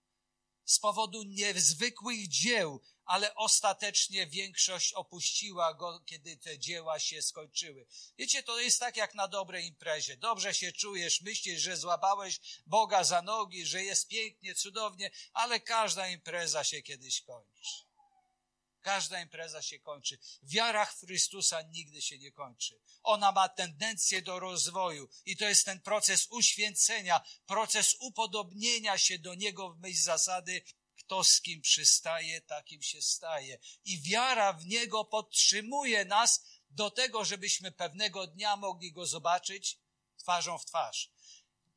Z 0.69 0.79
powodu 0.79 1.23
niezwykłych 1.23 2.27
dzieł, 2.27 2.81
ale 3.05 3.35
ostatecznie 3.35 4.27
większość 4.27 4.93
opuściła 4.93 5.73
go, 5.73 5.99
kiedy 5.99 6.37
te 6.37 6.59
dzieła 6.59 6.99
się 6.99 7.21
skończyły. 7.21 7.87
Wiecie, 8.17 8.43
to 8.43 8.59
jest 8.59 8.79
tak 8.79 8.97
jak 8.97 9.15
na 9.15 9.27
dobrej 9.27 9.67
imprezie. 9.67 10.17
Dobrze 10.17 10.53
się 10.53 10.71
czujesz, 10.71 11.21
myślisz, 11.21 11.61
że 11.61 11.77
złapałeś 11.77 12.39
Boga 12.65 13.03
za 13.03 13.21
nogi, 13.21 13.65
że 13.65 13.83
jest 13.83 14.07
pięknie, 14.07 14.55
cudownie, 14.55 15.11
ale 15.33 15.59
każda 15.59 16.09
impreza 16.09 16.63
się 16.63 16.81
kiedyś 16.81 17.21
kończy. 17.21 17.88
Każda 18.81 19.21
impreza 19.21 19.61
się 19.61 19.79
kończy. 19.79 20.19
Wiara 20.43 20.85
w 20.85 20.99
Chrystusa 20.99 21.61
nigdy 21.61 22.01
się 22.01 22.17
nie 22.17 22.31
kończy. 22.31 22.79
Ona 23.03 23.31
ma 23.31 23.49
tendencję 23.49 24.21
do 24.21 24.39
rozwoju 24.39 25.09
i 25.25 25.37
to 25.37 25.45
jest 25.45 25.65
ten 25.65 25.81
proces 25.81 26.27
uświęcenia, 26.29 27.21
proces 27.45 27.95
upodobnienia 27.99 28.97
się 28.97 29.19
do 29.19 29.35
Niego 29.35 29.73
w 29.73 29.79
myśl 29.79 30.01
zasady 30.01 30.63
kto 31.09 31.23
z 31.23 31.41
kim 31.41 31.61
przystaje, 31.61 32.41
takim 32.41 32.81
się 32.81 33.01
staje. 33.01 33.59
I 33.85 34.01
wiara 34.01 34.53
w 34.53 34.65
Niego 34.65 35.05
podtrzymuje 35.05 36.05
nas 36.05 36.45
do 36.69 36.91
tego, 36.91 37.25
żebyśmy 37.25 37.71
pewnego 37.71 38.27
dnia 38.27 38.55
mogli 38.55 38.91
Go 38.91 39.05
zobaczyć 39.05 39.79
twarzą 40.17 40.57
w 40.57 40.65
twarz. 40.65 41.11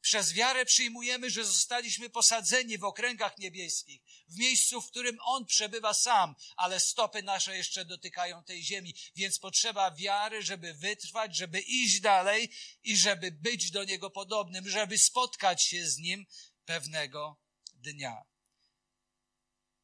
Przez 0.02 0.32
wiarę 0.32 0.64
przyjmujemy, 0.64 1.30
że 1.30 1.44
zostaliśmy 1.44 2.10
posadzeni 2.10 2.78
w 2.78 2.84
okręgach 2.84 3.38
niebieskich, 3.38 4.02
w 4.28 4.36
miejscu, 4.36 4.82
w 4.82 4.86
którym 4.86 5.18
On 5.20 5.46
przebywa 5.46 5.94
sam, 5.94 6.34
ale 6.56 6.80
stopy 6.80 7.22
nasze 7.22 7.56
jeszcze 7.56 7.84
dotykają 7.84 8.44
tej 8.44 8.64
ziemi, 8.64 8.94
więc 9.16 9.38
potrzeba 9.38 9.90
wiary, 9.90 10.42
żeby 10.42 10.74
wytrwać, 10.74 11.36
żeby 11.36 11.60
iść 11.60 12.00
dalej 12.00 12.50
i 12.82 12.96
żeby 12.96 13.30
być 13.30 13.70
do 13.70 13.84
Niego 13.84 14.10
podobnym, 14.10 14.68
żeby 14.68 14.98
spotkać 14.98 15.62
się 15.62 15.86
z 15.86 15.98
Nim 15.98 16.26
pewnego 16.64 17.40
dnia. 17.74 18.22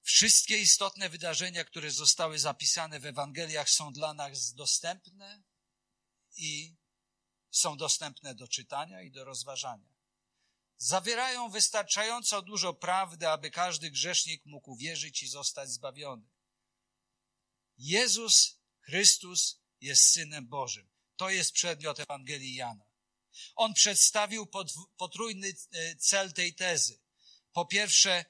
Wszystkie 0.03 0.59
istotne 0.59 1.09
wydarzenia, 1.09 1.65
które 1.65 1.91
zostały 1.91 2.39
zapisane 2.39 3.01
w 3.01 3.07
Ewangeliach, 3.07 3.71
są 3.71 3.93
dla 3.93 4.15
nas 4.15 4.55
dostępne 4.55 5.43
i 6.37 6.77
są 7.51 7.77
dostępne 7.77 8.35
do 8.35 8.49
czytania 8.49 9.03
i 9.03 9.11
do 9.11 9.25
rozważania. 9.25 9.98
Zawierają 10.79 11.51
wystarczająco 11.51 12.43
dużo 12.43 12.75
prawdy, 12.75 13.29
aby 13.29 13.51
każdy 13.51 13.91
grzesznik 13.91 14.47
mógł 14.47 14.71
uwierzyć 14.71 15.23
i 15.23 15.29
zostać 15.29 15.71
zbawiony. 15.71 16.29
Jezus 17.79 18.59
Chrystus 18.81 19.61
jest 19.81 20.13
Synem 20.13 20.49
Bożym. 20.49 20.89
To 21.17 21.31
jest 21.31 21.53
przedmiot 21.53 22.01
Ewangelii 22.01 22.55
Jana. 22.55 22.85
On 23.55 23.75
przedstawił 23.75 24.47
potrójny 24.97 25.49
e, 25.73 25.97
cel 25.97 26.33
tej 26.33 26.55
tezy. 26.55 27.01
Po 27.53 27.67
pierwsze, 27.67 28.25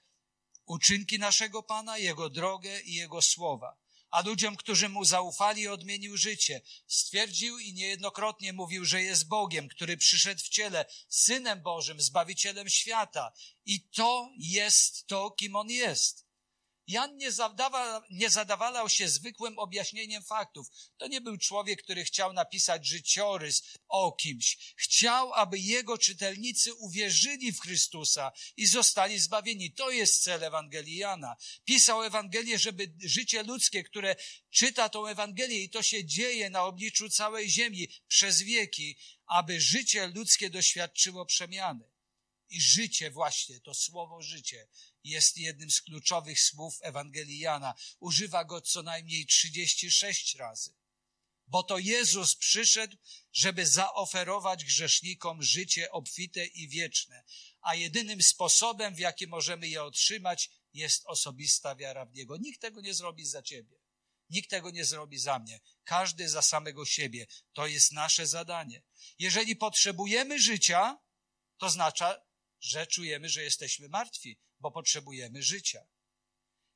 uczynki 0.66 1.18
naszego 1.18 1.62
Pana, 1.62 1.98
Jego 1.98 2.30
drogę 2.30 2.80
i 2.80 2.94
Jego 2.94 3.22
słowa. 3.22 3.76
A 4.10 4.22
ludziom, 4.22 4.56
którzy 4.56 4.88
Mu 4.88 5.04
zaufali, 5.04 5.68
odmienił 5.68 6.16
życie. 6.16 6.60
Stwierdził 6.86 7.58
i 7.58 7.72
niejednokrotnie 7.72 8.52
mówił, 8.52 8.84
że 8.84 9.02
jest 9.02 9.28
Bogiem, 9.28 9.68
który 9.68 9.96
przyszedł 9.96 10.40
w 10.40 10.48
ciele, 10.48 10.84
Synem 11.08 11.62
Bożym, 11.62 12.00
Zbawicielem 12.00 12.68
świata. 12.68 13.32
I 13.66 13.88
to 13.88 14.30
jest 14.38 15.06
to, 15.06 15.30
kim 15.30 15.56
On 15.56 15.70
jest. 15.70 16.27
Jan 16.88 17.16
nie, 17.16 17.32
zadawa, 17.32 18.02
nie 18.10 18.30
zadawalał 18.30 18.88
się 18.88 19.08
zwykłym 19.08 19.58
objaśnieniem 19.58 20.22
faktów. 20.22 20.66
To 20.96 21.08
nie 21.08 21.20
był 21.20 21.38
człowiek, 21.38 21.82
który 21.82 22.04
chciał 22.04 22.32
napisać 22.32 22.86
życiorys 22.86 23.62
o 23.88 24.12
kimś. 24.12 24.74
Chciał, 24.76 25.32
aby 25.32 25.58
jego 25.58 25.98
czytelnicy 25.98 26.74
uwierzyli 26.74 27.52
w 27.52 27.60
Chrystusa 27.60 28.32
i 28.56 28.66
zostali 28.66 29.18
zbawieni. 29.18 29.72
To 29.72 29.90
jest 29.90 30.22
cel 30.22 30.44
Ewangelii 30.44 30.96
Jana. 30.96 31.36
Pisał 31.64 32.02
Ewangelię, 32.02 32.58
żeby 32.58 32.92
życie 33.00 33.42
ludzkie, 33.42 33.84
które 33.84 34.16
czyta 34.50 34.88
tą 34.88 35.06
Ewangelię 35.06 35.62
i 35.62 35.70
to 35.70 35.82
się 35.82 36.04
dzieje 36.04 36.50
na 36.50 36.64
obliczu 36.64 37.08
całej 37.10 37.50
ziemi 37.50 37.88
przez 38.06 38.42
wieki, 38.42 38.98
aby 39.26 39.60
życie 39.60 40.06
ludzkie 40.06 40.50
doświadczyło 40.50 41.26
przemiany. 41.26 41.84
I 42.50 42.60
życie 42.60 43.10
właśnie, 43.10 43.60
to 43.60 43.74
słowo 43.74 44.22
życie, 44.22 44.68
jest 45.08 45.38
jednym 45.38 45.70
z 45.70 45.80
kluczowych 45.80 46.40
słów 46.40 46.78
Ewangelii 46.82 47.38
Jana. 47.38 47.74
Używa 48.00 48.44
go 48.44 48.60
co 48.60 48.82
najmniej 48.82 49.26
36 49.26 50.34
razy. 50.34 50.74
Bo 51.46 51.62
to 51.62 51.78
Jezus 51.78 52.36
przyszedł, 52.36 52.96
żeby 53.32 53.66
zaoferować 53.66 54.64
grzesznikom 54.64 55.42
życie 55.42 55.90
obfite 55.90 56.46
i 56.46 56.68
wieczne, 56.68 57.24
a 57.60 57.74
jedynym 57.74 58.22
sposobem, 58.22 58.94
w 58.94 58.98
jaki 58.98 59.26
możemy 59.26 59.68
je 59.68 59.82
otrzymać, 59.82 60.50
jest 60.72 61.06
osobista 61.06 61.74
wiara 61.76 62.06
w 62.06 62.14
Niego. 62.14 62.36
Nikt 62.36 62.60
tego 62.60 62.80
nie 62.80 62.94
zrobi 62.94 63.26
za 63.26 63.42
Ciebie. 63.42 63.76
Nikt 64.30 64.50
tego 64.50 64.70
nie 64.70 64.84
zrobi 64.84 65.18
za 65.18 65.38
mnie. 65.38 65.60
Każdy 65.84 66.28
za 66.28 66.42
samego 66.42 66.86
siebie. 66.86 67.26
To 67.52 67.66
jest 67.66 67.92
nasze 67.92 68.26
zadanie. 68.26 68.82
Jeżeli 69.18 69.56
potrzebujemy 69.56 70.38
życia, 70.38 70.98
to 71.58 71.66
oznacza, 71.66 72.22
że 72.60 72.86
czujemy, 72.86 73.28
że 73.28 73.42
jesteśmy 73.42 73.88
martwi, 73.88 74.38
bo 74.60 74.70
potrzebujemy 74.70 75.42
życia. 75.42 75.86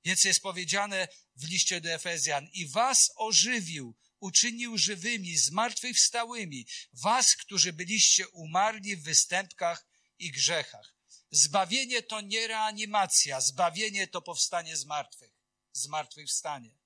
Więc 0.04 0.24
jest 0.24 0.40
powiedziane 0.40 1.08
w 1.36 1.48
liście 1.48 1.80
do 1.80 1.90
Efezjan 1.90 2.48
i 2.52 2.68
was 2.68 3.12
ożywił, 3.16 3.96
uczynił 4.20 4.78
żywymi, 4.78 5.36
zmartwychwstałymi, 5.36 6.66
was, 6.92 7.36
którzy 7.36 7.72
byliście 7.72 8.28
umarli 8.28 8.96
w 8.96 9.02
występkach 9.02 9.86
i 10.18 10.30
grzechach. 10.30 10.96
Zbawienie 11.30 12.02
to 12.02 12.20
nie 12.20 12.46
reanimacja, 12.46 13.40
zbawienie 13.40 14.06
to 14.06 14.22
powstanie 14.22 14.76
z 14.76 14.84
martwych, 14.84 15.32
zmartwychwstanie. 15.72 16.78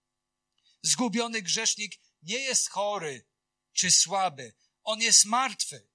Zgubiony 0.82 1.42
grzesznik 1.42 2.00
nie 2.22 2.38
jest 2.38 2.68
chory 2.68 3.26
czy 3.72 3.90
słaby, 3.90 4.54
on 4.82 5.00
jest 5.00 5.24
martwy. 5.24 5.88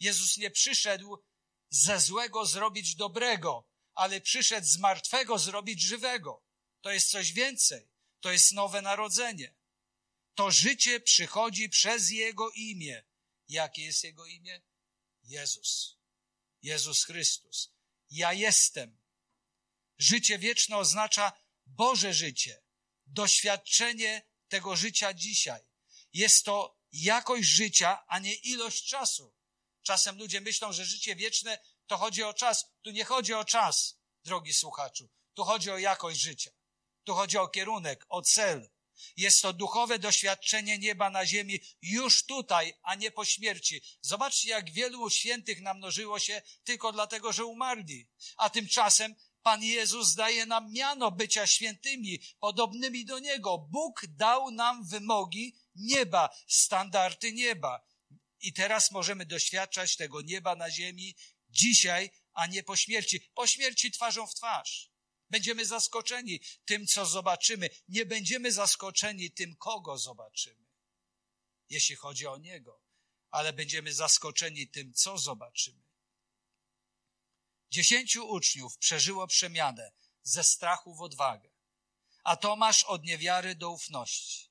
Jezus 0.00 0.36
nie 0.36 0.50
przyszedł 0.50 1.24
ze 1.70 2.00
złego 2.00 2.46
zrobić 2.46 2.94
dobrego, 2.94 3.68
ale 3.94 4.20
przyszedł 4.20 4.66
z 4.66 4.78
martwego 4.78 5.38
zrobić 5.38 5.82
żywego. 5.82 6.44
To 6.80 6.90
jest 6.90 7.10
coś 7.10 7.32
więcej. 7.32 7.88
To 8.20 8.32
jest 8.32 8.52
nowe 8.52 8.82
narodzenie. 8.82 9.54
To 10.34 10.50
życie 10.50 11.00
przychodzi 11.00 11.68
przez 11.68 12.10
Jego 12.10 12.50
imię. 12.50 13.04
Jakie 13.48 13.84
jest 13.84 14.04
Jego 14.04 14.26
imię? 14.26 14.62
Jezus. 15.22 15.98
Jezus 16.62 17.04
Chrystus. 17.04 17.72
Ja 18.10 18.32
jestem. 18.32 18.98
Życie 19.98 20.38
wieczne 20.38 20.76
oznacza 20.76 21.32
Boże 21.66 22.14
życie, 22.14 22.62
doświadczenie 23.06 24.22
tego 24.48 24.76
życia 24.76 25.14
dzisiaj. 25.14 25.62
Jest 26.12 26.44
to 26.44 26.80
jakość 26.92 27.48
życia, 27.48 28.06
a 28.06 28.18
nie 28.18 28.34
ilość 28.34 28.88
czasu. 28.88 29.34
Czasem 29.82 30.18
ludzie 30.18 30.40
myślą, 30.40 30.72
że 30.72 30.84
życie 30.84 31.16
wieczne 31.16 31.58
to 31.86 31.96
chodzi 31.96 32.22
o 32.22 32.34
czas. 32.34 32.64
Tu 32.82 32.90
nie 32.90 33.04
chodzi 33.04 33.34
o 33.34 33.44
czas, 33.44 33.98
drogi 34.24 34.52
słuchaczu. 34.52 35.08
Tu 35.34 35.44
chodzi 35.44 35.70
o 35.70 35.78
jakość 35.78 36.20
życia. 36.20 36.50
Tu 37.04 37.14
chodzi 37.14 37.38
o 37.38 37.48
kierunek, 37.48 38.06
o 38.08 38.22
cel. 38.22 38.70
Jest 39.16 39.42
to 39.42 39.52
duchowe 39.52 39.98
doświadczenie 39.98 40.78
nieba 40.78 41.10
na 41.10 41.26
ziemi 41.26 41.60
już 41.82 42.26
tutaj, 42.26 42.74
a 42.82 42.94
nie 42.94 43.10
po 43.10 43.24
śmierci. 43.24 43.82
Zobaczcie, 44.00 44.50
jak 44.50 44.70
wielu 44.70 45.10
świętych 45.10 45.60
namnożyło 45.60 46.18
się 46.18 46.42
tylko 46.64 46.92
dlatego, 46.92 47.32
że 47.32 47.44
umarli. 47.44 48.08
A 48.36 48.50
tymczasem 48.50 49.14
Pan 49.42 49.62
Jezus 49.62 50.14
daje 50.14 50.46
nam 50.46 50.72
miano 50.72 51.10
bycia 51.10 51.46
świętymi, 51.46 52.20
podobnymi 52.40 53.04
do 53.04 53.18
Niego. 53.18 53.58
Bóg 53.58 54.06
dał 54.08 54.50
nam 54.50 54.88
wymogi 54.88 55.56
nieba, 55.74 56.30
standardy 56.48 57.32
nieba. 57.32 57.80
I 58.40 58.52
teraz 58.52 58.90
możemy 58.90 59.26
doświadczać 59.26 59.96
tego 59.96 60.22
nieba 60.22 60.56
na 60.56 60.70
ziemi 60.70 61.16
dzisiaj, 61.54 62.10
a 62.32 62.46
nie 62.46 62.62
po 62.62 62.76
śmierci. 62.76 63.30
Po 63.34 63.46
śmierci 63.46 63.90
twarzą 63.90 64.26
w 64.26 64.34
twarz. 64.34 64.90
Będziemy 65.30 65.66
zaskoczeni 65.66 66.40
tym, 66.64 66.86
co 66.86 67.06
zobaczymy. 67.06 67.70
Nie 67.88 68.06
będziemy 68.06 68.52
zaskoczeni 68.52 69.30
tym, 69.30 69.56
kogo 69.56 69.98
zobaczymy, 69.98 70.66
jeśli 71.68 71.96
chodzi 71.96 72.26
o 72.26 72.38
Niego, 72.38 72.82
ale 73.30 73.52
będziemy 73.52 73.94
zaskoczeni 73.94 74.68
tym, 74.68 74.94
co 74.94 75.18
zobaczymy. 75.18 75.84
Dziesięciu 77.70 78.28
uczniów 78.28 78.78
przeżyło 78.78 79.26
przemianę 79.26 79.92
ze 80.22 80.44
strachu 80.44 80.94
w 80.94 81.00
odwagę, 81.00 81.50
a 82.24 82.36
Tomasz 82.36 82.84
od 82.84 83.04
niewiary 83.04 83.54
do 83.54 83.70
ufności. 83.70 84.50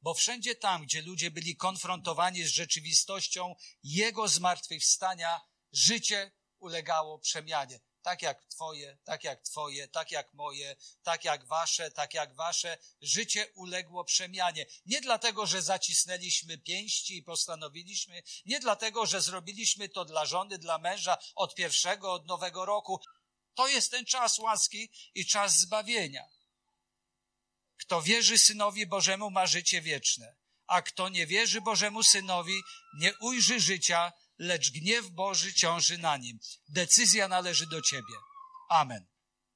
Bo 0.00 0.14
wszędzie 0.14 0.54
tam, 0.54 0.82
gdzie 0.82 1.02
ludzie 1.02 1.30
byli 1.30 1.56
konfrontowani 1.56 2.44
z 2.44 2.48
rzeczywistością 2.48 3.54
Jego 3.82 4.28
zmartwychwstania, 4.28 5.40
życie 5.76 6.32
ulegało 6.58 7.18
przemianie 7.18 7.80
tak 8.06 8.22
jak 8.22 8.44
Twoje, 8.44 8.98
tak 9.04 9.24
jak 9.24 9.42
Twoje, 9.42 9.88
tak 9.88 10.10
jak 10.10 10.34
moje, 10.34 10.76
tak 11.02 11.24
jak 11.24 11.46
Wasze, 11.46 11.90
tak 11.90 12.14
jak 12.14 12.34
Wasze, 12.34 12.78
życie 13.00 13.46
uległo 13.54 14.04
przemianie. 14.04 14.66
Nie 14.86 15.00
dlatego, 15.00 15.46
że 15.46 15.62
zacisnęliśmy 15.62 16.58
pięści 16.58 17.16
i 17.16 17.22
postanowiliśmy, 17.22 18.22
nie 18.44 18.60
dlatego, 18.60 19.06
że 19.06 19.20
zrobiliśmy 19.20 19.88
to 19.88 20.04
dla 20.04 20.26
żony, 20.26 20.58
dla 20.58 20.78
męża 20.78 21.18
od 21.34 21.54
pierwszego, 21.54 22.12
od 22.12 22.26
nowego 22.26 22.64
roku. 22.64 23.00
To 23.54 23.68
jest 23.68 23.90
ten 23.90 24.04
czas 24.04 24.38
łaski 24.38 24.90
i 25.14 25.26
czas 25.26 25.58
zbawienia. 25.58 26.28
Kto 27.76 28.02
wierzy 28.02 28.38
Synowi 28.38 28.86
Bożemu 28.86 29.30
ma 29.30 29.46
życie 29.46 29.80
wieczne, 29.80 30.36
a 30.66 30.82
kto 30.82 31.08
nie 31.08 31.26
wierzy 31.26 31.60
Bożemu 31.60 32.02
Synowi 32.02 32.60
nie 32.94 33.14
ujrzy 33.20 33.60
życia, 33.60 34.12
lecz 34.38 34.70
gniew 34.70 35.10
Boży 35.10 35.54
ciąży 35.54 35.98
na 35.98 36.16
nim. 36.16 36.38
Decyzja 36.68 37.28
należy 37.28 37.66
do 37.66 37.82
Ciebie. 37.82 38.14
Amen. 38.68 39.15